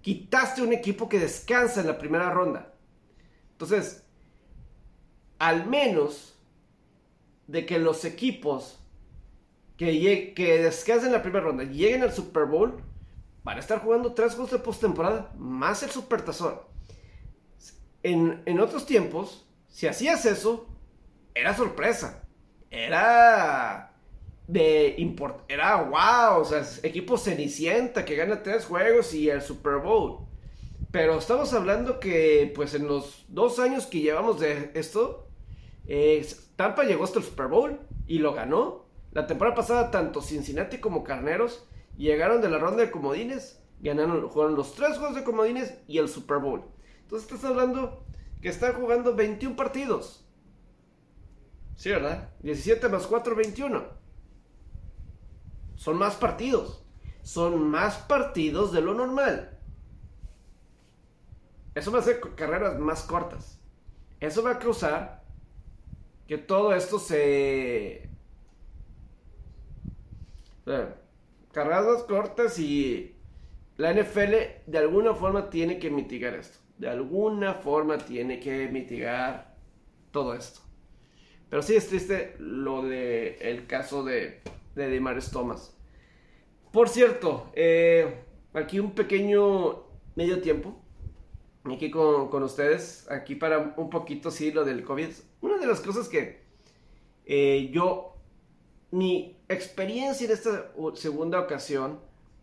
[0.01, 2.73] quitaste un equipo que descansa en la primera ronda.
[3.51, 4.07] Entonces,
[5.41, 6.39] al menos
[7.49, 8.79] de que los equipos
[9.77, 12.81] que, que descansen en la primera ronda lleguen al Super Bowl,
[13.49, 16.61] van a estar jugando tres juegos de postemporada más el Supertazón.
[18.03, 20.67] En, en otros tiempos, si hacías eso,
[21.35, 22.29] era sorpresa.
[22.71, 23.95] Era
[24.47, 29.77] de import era wow, o sea, equipo cenicienta que gana tres juegos y el Super
[29.77, 30.27] Bowl.
[30.91, 35.27] Pero estamos hablando que, pues en los dos años que llevamos de esto,
[35.87, 38.85] eh, Tampa llegó hasta el Super Bowl y lo ganó.
[39.13, 41.67] La temporada pasada, tanto Cincinnati como Carneros
[41.99, 46.09] Llegaron de la ronda de comodines, ganaron, jugaron los tres juegos de comodines y el
[46.09, 46.63] Super Bowl.
[47.03, 48.07] Entonces estás hablando
[48.41, 50.25] que están jugando 21 partidos.
[51.75, 52.31] Sí, ¿verdad?
[52.41, 53.85] 17 más 4, 21.
[55.75, 56.85] Son más partidos.
[57.23, 59.59] Son más partidos de lo normal.
[61.75, 63.61] Eso va a hacer carreras más cortas.
[64.21, 65.25] Eso va a causar
[66.29, 68.09] que todo esto se
[71.59, 73.17] carreras cortas y
[73.79, 74.33] la NFL
[74.67, 76.57] de alguna forma tiene que mitigar esto.
[76.79, 79.57] De alguna forma tiene que mitigar
[80.13, 80.61] todo esto.
[81.51, 84.41] Pero sí es triste lo de el caso de,
[84.77, 85.77] de Demaris Thomas.
[86.71, 89.83] Por cierto, eh, aquí un pequeño
[90.15, 90.81] medio tiempo.
[91.65, 93.11] Aquí con, con, ustedes.
[93.11, 95.09] Aquí para un poquito, sí, lo del COVID.
[95.41, 96.41] Una de las cosas que
[97.27, 98.15] eh, yo
[98.93, 102.01] mi experiencia en esta segunda ocasión,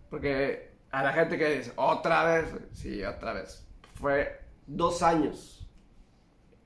[0.09, 3.65] porque a la gente que dice, otra vez, sí, otra vez,
[3.95, 5.67] fue dos años.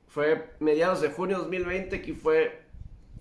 [0.08, 2.62] Fue mediados de junio de 2020 que fue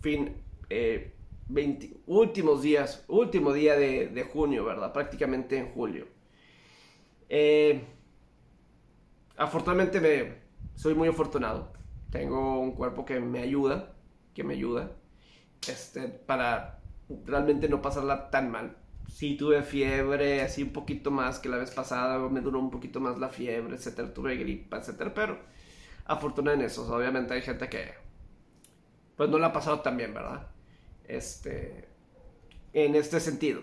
[0.01, 0.37] fin,
[0.69, 4.93] 20, eh, últimos días, último día de, junio, ¿verdad?
[4.93, 6.07] Prácticamente en julio.
[7.29, 7.83] Eh,
[9.37, 10.35] afortunadamente me,
[10.75, 11.73] soy muy afortunado.
[12.11, 13.95] Tengo un cuerpo que me ayuda,
[14.35, 14.93] que me ayuda
[15.69, 16.78] este, para
[17.27, 18.77] realmente no pasarla tan mal.
[19.09, 23.01] Sí tuve fiebre, así un poquito más que la vez pasada, me duró un poquito
[23.01, 25.39] más la fiebre, etcétera, tuve gripa, etcétera, pero
[26.05, 26.95] afortunada en eso.
[26.95, 27.95] Obviamente hay gente que
[29.17, 30.47] pues no la ha pasado tan bien, ¿verdad?
[31.05, 31.89] Este,
[32.73, 33.63] en este sentido.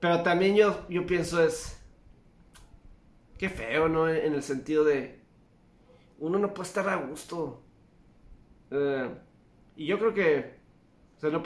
[0.00, 1.82] Pero también yo, yo pienso es,
[3.38, 4.08] qué feo, ¿no?
[4.08, 5.20] En el sentido de,
[6.18, 7.62] uno no puede estar a gusto.
[8.70, 9.10] Eh,
[9.76, 10.60] y yo creo que,
[11.16, 11.42] o sea, no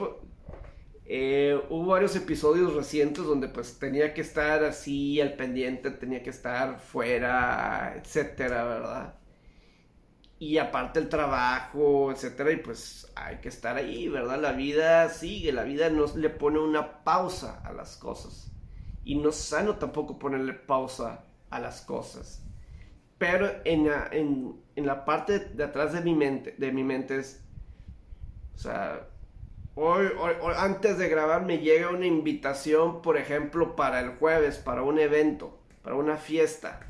[1.12, 6.30] eh, hubo varios episodios recientes donde pues tenía que estar así al pendiente, tenía que
[6.30, 9.14] estar fuera, etcétera, ¿verdad?
[10.38, 14.40] Y aparte el trabajo, etcétera, y pues hay que estar ahí, ¿verdad?
[14.40, 18.50] La vida sigue, la vida no le pone una pausa a las cosas.
[19.04, 22.46] Y no es sano tampoco ponerle pausa a las cosas.
[23.18, 27.18] Pero en la, en, en la parte de atrás de mi mente, de mi mente
[27.18, 27.44] es,
[28.54, 29.09] o sea,
[29.80, 30.08] hoy,
[30.56, 35.58] antes de grabar me llega una invitación, por ejemplo, para el jueves, para un evento,
[35.82, 36.86] para una fiesta.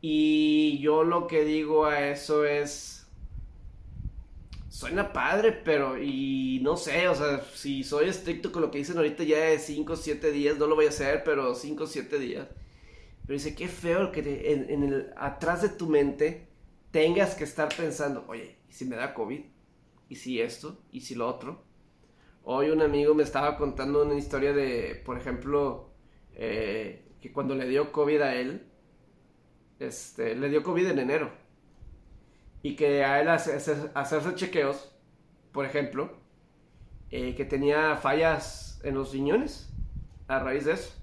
[0.00, 3.06] Y yo lo que digo a eso es,
[4.68, 8.96] suena padre, pero y no sé, o sea, si soy estricto con lo que dicen
[8.96, 11.86] ahorita ya de 5 o 7 días, no lo voy a hacer, pero 5 o
[11.86, 12.46] 7 días.
[13.26, 14.20] Pero dice, qué feo que
[14.52, 16.48] en, atrás de tu mente
[16.90, 19.40] tengas que estar pensando, oye, ¿y si me da COVID?
[20.08, 20.80] ¿Y si esto?
[20.92, 21.67] ¿Y si lo otro?
[22.50, 25.90] Hoy un amigo me estaba contando una historia de, por ejemplo,
[26.32, 28.66] eh, que cuando le dio COVID a él,
[29.78, 31.30] este, le dio COVID en enero.
[32.62, 34.96] Y que a él hacerse chequeos,
[35.52, 36.10] por ejemplo,
[37.10, 39.70] eh, que tenía fallas en los riñones
[40.26, 40.94] a raíz de eso.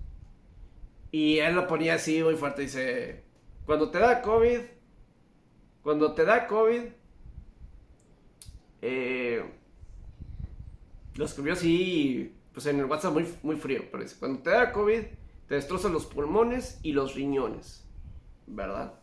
[1.12, 3.24] Y él lo ponía así muy fuerte, dice,
[3.68, 4.62] cuando te da COVID,
[5.84, 6.86] cuando te da COVID,
[8.82, 9.46] eh,
[11.16, 14.72] lo escribió así, pues en el WhatsApp muy, muy frío, pero dice, cuando te da
[14.72, 15.02] COVID,
[15.48, 17.86] te destrozan los pulmones y los riñones,
[18.48, 18.94] ¿verdad?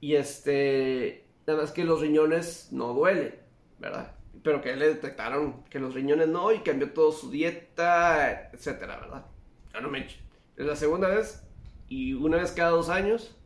[0.00, 3.34] Y este, nada más que los riñones no duelen,
[3.78, 4.14] ¿verdad?
[4.42, 9.26] Pero que le detectaron que los riñones no y cambió toda su dieta, etcétera, ¿verdad?
[9.72, 10.20] Ya no me eche.
[10.56, 11.42] Es la segunda vez
[11.88, 13.36] y una vez cada dos años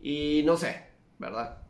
[0.00, 0.86] y no sé,
[1.18, 1.63] ¿verdad?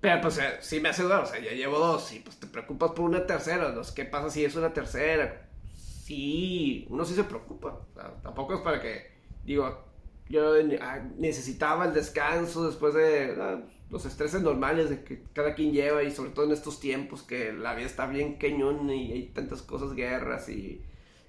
[0.00, 2.46] Pero pues eh, sí me hace dudar, o sea, ya llevo dos y pues te
[2.46, 3.82] preocupas por una tercera, ¿no?
[3.94, 5.48] ¿Qué pasa si es una tercera?
[5.76, 7.80] Sí, uno sí se preocupa,
[8.22, 9.10] tampoco es para que,
[9.44, 9.84] digo,
[10.28, 15.72] yo ah, necesitaba el descanso después de ah, los estreses normales de que cada quien
[15.72, 19.26] lleva y sobre todo en estos tiempos que la vida está bien cañón y hay
[19.28, 20.82] tantas cosas, guerras y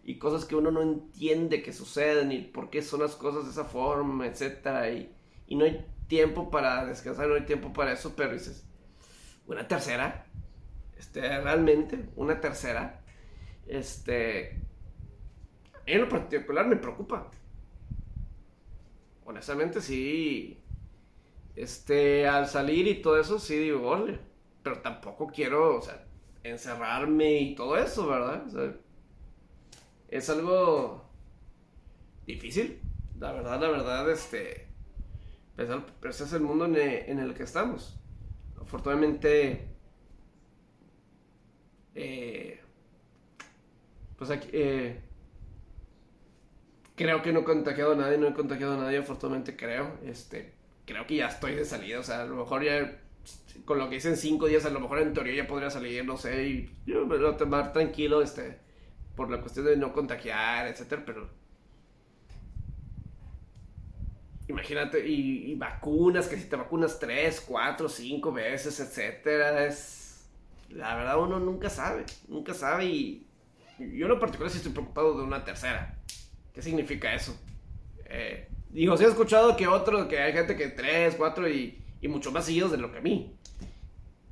[0.10, 3.52] y cosas que uno no entiende que suceden y por qué son las cosas de
[3.52, 5.12] esa forma, etcétera y,
[5.48, 8.68] y no hay tiempo para descansar, no hay tiempo para eso, pero dices,
[9.48, 10.26] una tercera,
[10.98, 13.02] este, realmente, una tercera,
[13.68, 14.60] este,
[15.86, 17.32] en lo particular me preocupa.
[19.24, 20.62] Honestamente, sí,
[21.56, 24.20] este, al salir y todo eso, sí digo, ole,
[24.64, 26.06] pero tampoco quiero, o sea,
[26.44, 28.44] encerrarme y todo eso, ¿verdad?
[30.10, 31.10] Es algo
[32.26, 32.82] difícil.
[33.20, 34.69] La verdad, la verdad, este.
[35.66, 38.00] Pero ese es el mundo en el, que estamos.
[38.62, 39.68] Afortunadamente.
[41.96, 42.62] Eh,
[44.18, 44.50] pues aquí.
[44.54, 45.02] Eh,
[46.96, 49.98] creo que no he contagiado a nadie, no he contagiado a nadie, afortunadamente creo.
[50.06, 50.54] Este,
[50.86, 53.00] creo que ya estoy de salida, o sea, a lo mejor ya
[53.66, 56.04] con lo que hice en cinco días, a lo mejor en teoría ya podría salir,
[56.06, 58.60] no sé, y yo me lo tomar tranquilo, este,
[59.16, 61.30] por la cuestión de no contagiar, etcétera, pero
[64.50, 70.28] imagínate, y, vacunas, que si te vacunas tres, cuatro, cinco veces, etcétera, es,
[70.70, 73.28] la verdad uno nunca sabe, nunca sabe y
[73.78, 75.98] yo en lo particular sí estoy preocupado de una tercera.
[76.54, 77.40] ¿Qué significa eso?
[78.06, 82.08] Eh, digo, sí he escuchado que otro, que hay gente que tres, cuatro y, y
[82.08, 83.38] mucho más seguidos de lo que a mí.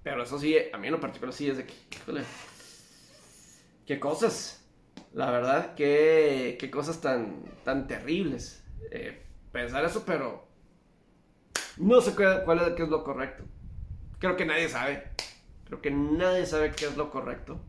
[0.04, 1.76] Pero eso sí, a mí en lo particular sí es de que,
[3.86, 4.66] qué cosas.
[5.14, 8.64] La verdad, qué, qué cosas tan, tan terribles.
[8.92, 10.48] Eh, pensar eso, pero
[11.78, 13.44] no sé cuál, es, es lo correcto.
[14.20, 15.04] Creo que nadie sabe.
[15.66, 17.60] Creo que nadie sabe qué es lo correcto.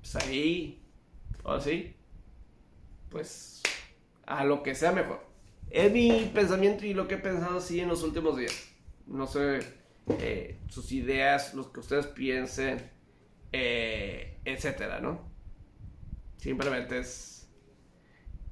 [0.00, 0.82] Pues ahí,
[1.42, 1.96] o sí,
[3.10, 3.62] pues
[4.26, 5.20] a lo que sea mejor.
[5.70, 8.68] Es mi pensamiento y lo que he pensado así en los últimos días.
[9.06, 9.60] No sé
[10.18, 12.90] eh, sus ideas, lo que ustedes piensen.
[13.52, 15.20] Eh, etcétera, ¿no?
[16.36, 17.39] Simplemente es...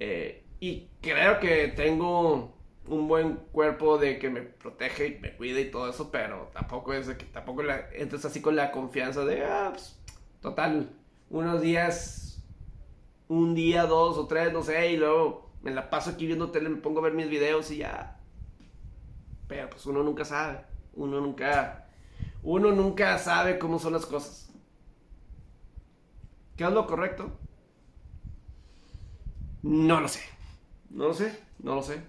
[0.01, 2.55] Eh, y creo que tengo
[2.86, 6.92] un buen cuerpo de que me protege y me cuida y todo eso, pero tampoco
[6.94, 7.88] es de que tampoco la,
[8.24, 9.99] así con la confianza de, ah, pues,
[10.40, 10.90] total,
[11.30, 12.42] unos días,
[13.28, 16.68] un día, dos o tres, no sé, y luego me la paso aquí viendo tele,
[16.68, 18.20] me pongo a ver mis videos y ya.
[19.46, 20.61] Pero pues uno nunca sabe,
[20.94, 21.88] uno nunca,
[22.42, 24.51] uno nunca sabe cómo son las cosas.
[26.57, 27.38] ¿Qué es lo correcto?
[29.62, 30.20] No lo sé.
[30.90, 32.00] No lo sé, no lo sé.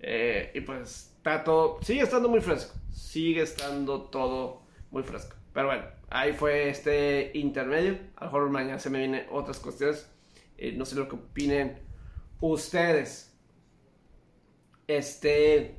[0.00, 2.74] Eh, y pues está todo, sigue estando muy fresco.
[2.92, 5.36] Sigue estando todo muy fresco.
[5.52, 7.98] Pero bueno, ahí fue este intermedio.
[8.16, 10.10] A lo mejor mañana se me vienen otras cuestiones.
[10.58, 11.80] Eh, no sé lo que opinen
[12.40, 13.34] ustedes.
[14.86, 15.76] Este.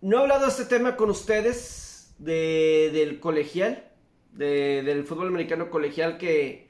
[0.00, 3.84] No he hablado de este tema con ustedes de, del colegial
[4.32, 6.67] del fútbol americano colegial que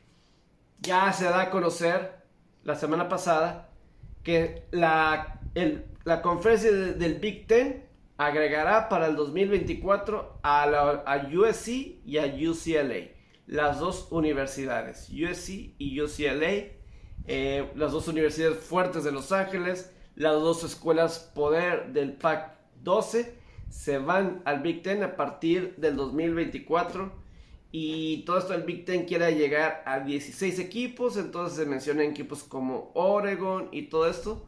[0.81, 2.22] ya se da a conocer
[2.64, 3.70] la semana pasada
[4.22, 5.41] que la,
[6.05, 10.62] la conferencia del Big Ten agregará para el 2024 a,
[11.07, 11.68] a USC
[12.05, 13.12] y a UCLA,
[13.47, 16.79] las dos universidades, USC y UCLA,
[17.26, 23.39] eh, las dos universidades fuertes de Los Ángeles, Las dos escuelas poder del Pac 12
[23.68, 27.12] se van al Big Ten a partir del 2024
[27.71, 32.43] y todo esto el Big Ten quiere llegar a 16 equipos, entonces se mencionan equipos
[32.43, 34.47] como Oregon y todo esto.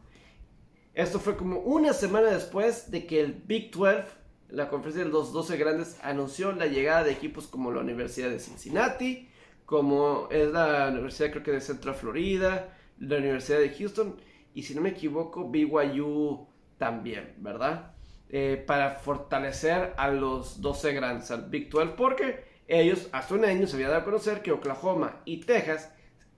[0.93, 4.05] Esto fue como una semana después de que el Big 12,
[4.49, 8.39] la conferencia de los 12 grandes, anunció la llegada de equipos como la Universidad de
[8.39, 9.29] Cincinnati,
[9.65, 14.15] como es la Universidad creo que de Central Florida, la Universidad de Houston
[14.53, 16.47] y si no me equivoco BYU
[16.77, 17.93] también, ¿verdad?
[18.29, 23.67] Eh, para fortalecer a los 12 grandes, al Big 12, porque ellos hace un año
[23.67, 25.91] se había dado a conocer que Oklahoma y Texas,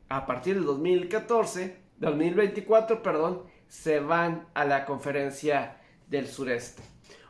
[0.09, 5.77] a partir del 2014, 2024, perdón, se van a la conferencia
[6.09, 6.81] del sureste.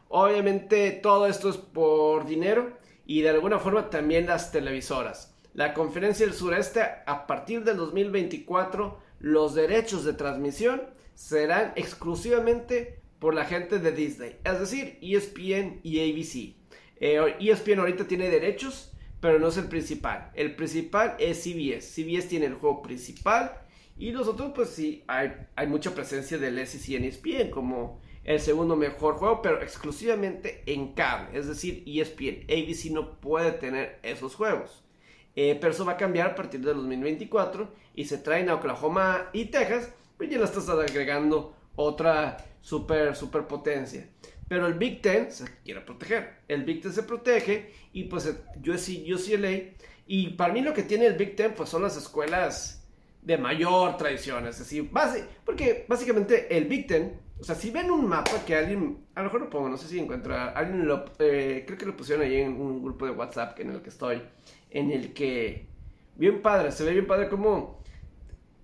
[0.09, 5.35] Obviamente todo esto es por dinero y de alguna forma también las televisoras.
[5.53, 10.81] La conferencia del sureste a partir del 2024 los derechos de transmisión
[11.15, 16.55] serán exclusivamente por la gente de Disney, es decir, ESPN y ABC.
[16.99, 18.92] ESPN eh, e ahorita tiene derechos,
[19.23, 20.31] pero no es el principal.
[20.33, 21.93] El principal es CBS.
[21.93, 23.53] CBS tiene el juego principal
[23.97, 28.41] y los otros, pues sí, hay, hay mucha presencia del SEC en ESPN como el
[28.41, 31.39] segundo mejor juego, pero exclusivamente en cable.
[31.39, 34.83] Es decir, ESPN, ABC no puede tener esos juegos.
[35.37, 39.29] Eh, pero eso va a cambiar a partir de 2024 y se traen a Oklahoma
[39.31, 44.05] y Texas, pues ya le estás agregando otra super, super potencia.
[44.53, 46.35] Pero el Big Ten se quiere proteger.
[46.47, 49.49] El Big Ten se protege y pues UCLA.
[50.05, 52.87] Y para mí lo que tiene el Big Ten pues son las escuelas
[53.23, 57.89] de mayor tradición, es decir, base, porque básicamente el Big Ten, o sea, si ven
[57.89, 61.05] un mapa que alguien, a lo mejor lo pongo, no sé si encuentra, alguien lo,
[61.17, 64.21] eh, creo que lo pusieron ahí en un grupo de WhatsApp en el que estoy,
[64.69, 65.65] en el que,
[66.15, 67.81] bien padre, se ve bien padre como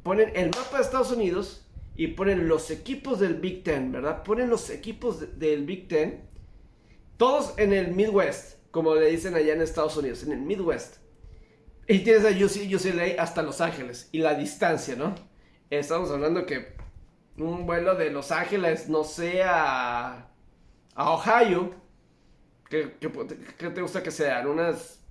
[0.04, 1.66] ponen el mapa de Estados Unidos
[2.00, 4.24] y ponen los equipos del Big Ten, ¿verdad?
[4.24, 6.30] Ponen los equipos del Big Ten,
[7.18, 10.96] todos en el Midwest, como le dicen allá en Estados Unidos, en el Midwest.
[11.90, 14.08] Y tienes a UC, UCLA hasta Los Ángeles.
[14.14, 15.14] Y la distancia, ¿no?
[15.70, 16.74] Estamos hablando que
[17.36, 20.30] un vuelo de Los Ángeles, no sé, a,
[20.96, 21.76] Ohio.
[22.70, 24.48] ¿Qué, te gusta que sean?
[24.48, 25.04] ¿Unas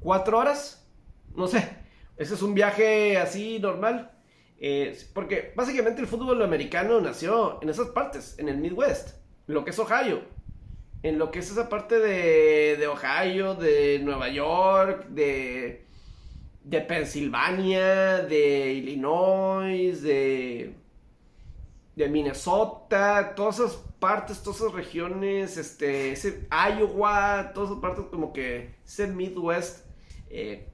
[0.00, 0.86] cuatro horas?
[1.34, 1.66] No sé.
[2.18, 4.13] Ese es un viaje así normal.
[4.58, 9.10] Eh, porque básicamente el fútbol americano nació en esas partes, en el Midwest,
[9.46, 10.22] lo que es Ohio
[11.04, 15.84] en lo que es esa parte de, de Ohio, de Nueva York, de,
[16.64, 20.72] de Pensilvania, de Illinois, de,
[21.94, 28.32] de Minnesota, todas esas partes, todas esas regiones, este, ese Iowa, todas esas partes como
[28.32, 29.84] que es el Midwest.
[30.30, 30.70] Eh,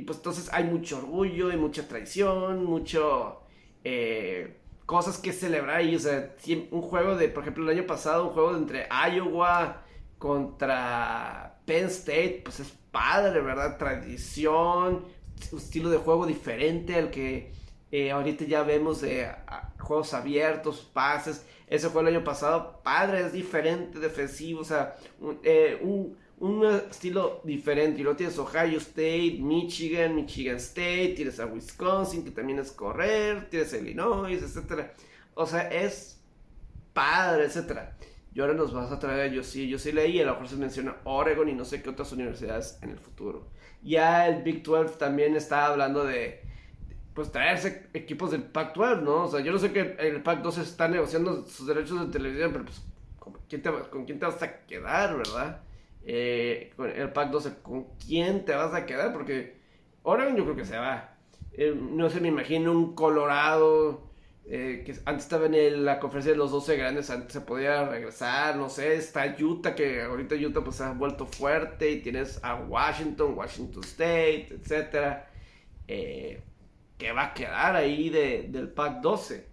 [0.00, 3.42] y pues entonces hay mucho orgullo y mucha traición, mucho...
[3.84, 5.94] Eh, cosas que celebrar ahí.
[5.94, 6.34] O sea,
[6.70, 9.82] un juego de, por ejemplo, el año pasado, un juego de entre Iowa
[10.16, 13.76] contra Penn State, pues es padre, ¿verdad?
[13.76, 15.04] Tradición,
[15.52, 17.52] un estilo de juego diferente al que
[17.92, 19.30] eh, ahorita ya vemos de
[19.78, 21.44] juegos abiertos, pases.
[21.66, 26.16] Ese fue el año pasado, padre, es diferente, defensivo, o sea, un eh, un
[26.64, 28.00] estilo diferente.
[28.00, 33.48] Y luego tienes Ohio State, Michigan, Michigan State, tienes a Wisconsin, que también es correr,
[33.50, 34.90] tienes a Illinois, etc.
[35.34, 36.20] O sea, es
[36.92, 37.80] padre, etc.
[38.32, 40.56] Y ahora nos vas a traer, yo sí, yo sí leí, a lo mejor se
[40.56, 43.48] menciona Oregon y no sé qué otras universidades en el futuro.
[43.82, 46.42] Ya el Big 12 también está hablando de,
[47.14, 49.24] pues traerse equipos del Pac-12, ¿no?
[49.24, 52.64] O sea, yo no sé que el Pac-12 está negociando sus derechos de televisión, pero
[52.64, 52.82] pues,
[53.18, 55.60] ¿con quién te, con quién te vas a quedar, verdad?
[56.04, 59.12] Eh, el pack 12, ¿con quién te vas a quedar?
[59.12, 59.60] Porque
[60.02, 61.16] Oregon yo creo que se va.
[61.52, 64.10] Eh, no sé, me imagino un Colorado
[64.46, 68.56] eh, que antes estaba en la conferencia de los 12 grandes, antes se podía regresar,
[68.56, 73.34] no sé, está Utah, que ahorita Utah pues ha vuelto fuerte y tienes a Washington,
[73.36, 75.30] Washington State, etcétera,
[75.86, 76.42] eh,
[76.98, 79.46] que va a quedar ahí del pack 12.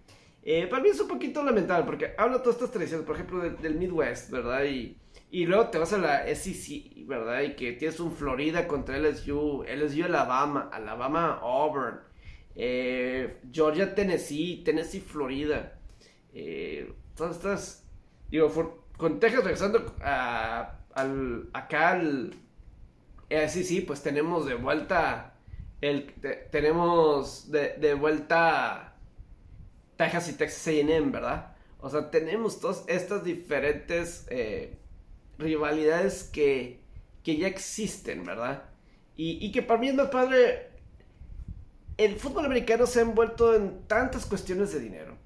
[0.70, 4.30] para mí es un poquito lamentable porque habla todas estas tradiciones, por ejemplo, del Midwest,
[4.30, 4.64] ¿verdad?
[4.64, 4.98] Y
[5.30, 7.42] y luego te vas a la SEC, ¿verdad?
[7.42, 12.00] Y que tienes un Florida contra LSU, LSU Alabama, Alabama Auburn,
[12.54, 15.78] eh, Georgia Tennessee, Tennessee Florida.
[16.32, 17.84] Eh, todas estas,
[18.30, 18.50] digo,
[18.96, 22.34] con Texas regresando a, al, acá al
[23.28, 25.34] SEC, pues tenemos de vuelta,
[25.82, 26.14] el,
[26.50, 28.96] tenemos de, de vuelta
[29.96, 31.54] Texas y Texas A&M, ¿verdad?
[31.80, 34.26] O sea, tenemos todas estas diferentes...
[34.30, 34.78] Eh,
[35.38, 36.80] rivalidades que,
[37.22, 38.64] que ya existen, ¿verdad?
[39.16, 40.70] Y, y, que para mí es más padre.
[41.96, 45.16] El fútbol americano se ha envuelto en tantas cuestiones de dinero.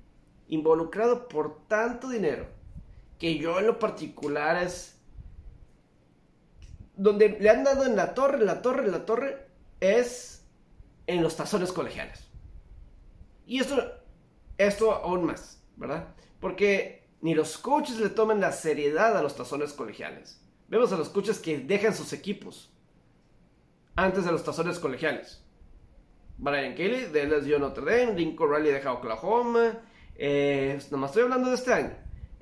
[0.48, 2.46] involucrado por tanto dinero
[3.18, 4.98] que yo en lo particular es
[6.96, 9.46] donde le han dado en la torre, en la torre, en la torre
[9.80, 10.44] es
[11.06, 12.28] en los tazones colegiales.
[13.46, 13.76] Y esto,
[14.58, 16.14] esto aún más, ¿verdad?
[16.40, 20.40] Porque ni los coaches le toman la seriedad a los tazones colegiales.
[20.68, 22.70] Vemos a los coaches que dejan sus equipos
[23.96, 25.42] antes de los tazones colegiales.
[26.38, 29.78] Brian Kelly de LSU Notre Dame, Lincoln Riley deja Oklahoma.
[30.16, 31.92] Eh, nomás estoy hablando de este año.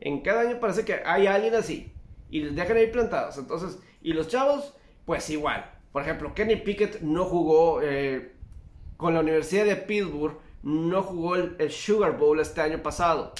[0.00, 1.92] En cada año parece que hay alguien así.
[2.30, 3.36] Y les dejan ahí plantados.
[3.36, 4.74] Entonces, y los chavos,
[5.04, 5.70] pues igual.
[5.92, 8.32] Por ejemplo, Kenny Pickett no jugó eh,
[8.96, 10.38] con la Universidad de Pittsburgh.
[10.62, 13.32] No jugó el, Sugar Bowl este año pasado.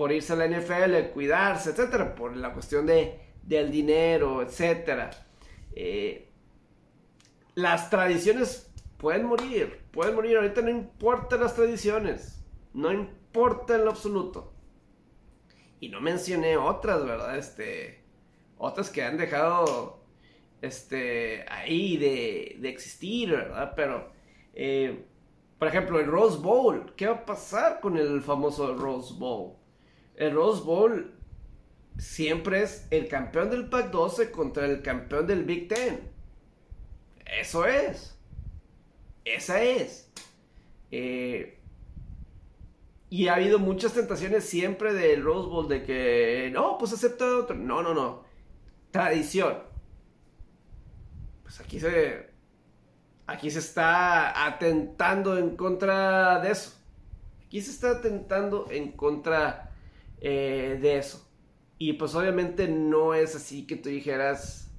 [0.00, 2.14] Por irse a la NFL, cuidarse, etcétera.
[2.14, 5.10] Por la cuestión de, del dinero, etcétera.
[5.74, 6.30] Eh,
[7.54, 10.38] las tradiciones pueden morir, pueden morir.
[10.38, 12.42] Ahorita no importan las tradiciones,
[12.72, 14.54] no importa en lo absoluto.
[15.80, 17.36] Y no mencioné otras, ¿verdad?
[17.36, 18.02] Este,
[18.56, 20.02] otras que han dejado,
[20.62, 23.74] este, ahí de, de existir, ¿verdad?
[23.76, 24.10] Pero,
[24.54, 25.04] eh,
[25.58, 29.59] por ejemplo, el Rose Bowl, ¿qué va a pasar con el famoso Rose Bowl?
[30.20, 31.14] El Rose Bowl
[31.96, 35.98] siempre es el campeón del Pac 12 contra el campeón del Big Ten.
[37.24, 38.18] Eso es.
[39.24, 40.12] Esa es.
[40.90, 41.58] Eh,
[43.08, 47.56] y ha habido muchas tentaciones siempre del Rose Bowl de que, no, pues acepta otro.
[47.56, 48.24] No, no, no.
[48.90, 49.56] Tradición.
[51.44, 52.28] Pues aquí se,
[53.26, 56.74] aquí se está atentando en contra de eso.
[57.46, 59.69] Aquí se está atentando en contra
[60.20, 61.26] eh, de eso.
[61.78, 64.70] Y pues obviamente no es así que tú dijeras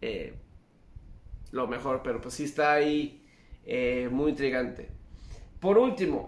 [0.00, 0.34] eh,
[1.52, 3.26] lo mejor, pero pues sí está ahí
[3.64, 4.90] eh, muy intrigante.
[5.60, 6.26] Por último,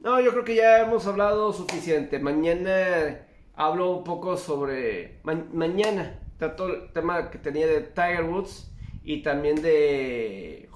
[0.00, 2.18] no, yo creo que ya hemos hablado suficiente.
[2.18, 5.20] Mañana hablo un poco sobre.
[5.24, 8.70] mañana trato el tema que tenía de Tiger Woods
[9.02, 10.68] y también de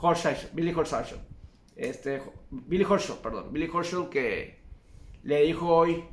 [0.53, 1.19] Billy Horschel.
[1.77, 3.53] Este, Billy Horschel, perdón.
[3.53, 4.59] Billy Horschel que
[5.23, 6.05] le dijo hoy.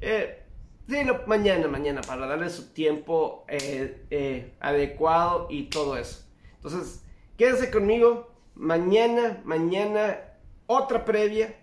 [0.00, 0.42] Eh,
[1.26, 6.26] mañana, mañana, para darle su tiempo eh, adecuado y todo eso.
[6.56, 7.04] Entonces,
[7.40, 8.34] Quédense conmigo.
[8.54, 10.18] Mañana, mañana,
[10.66, 11.56] otra previa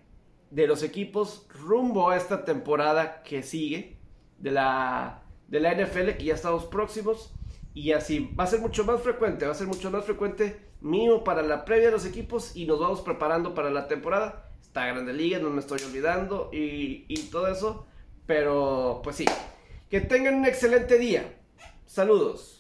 [0.50, 4.00] de los equipos rumbo a esta temporada que sigue
[4.40, 7.32] de la, de la NFL, que ya estamos próximos.
[7.76, 11.24] Y así va a ser mucho más frecuente, va a ser mucho más frecuente mío
[11.24, 14.50] para la previa de los equipos y nos vamos preparando para la temporada.
[14.60, 17.86] Está Grande Liga, no me estoy olvidando y, y todo eso.
[18.28, 19.26] Pero pues sí,
[19.90, 21.34] que tengan un excelente día.
[21.86, 22.57] Saludos.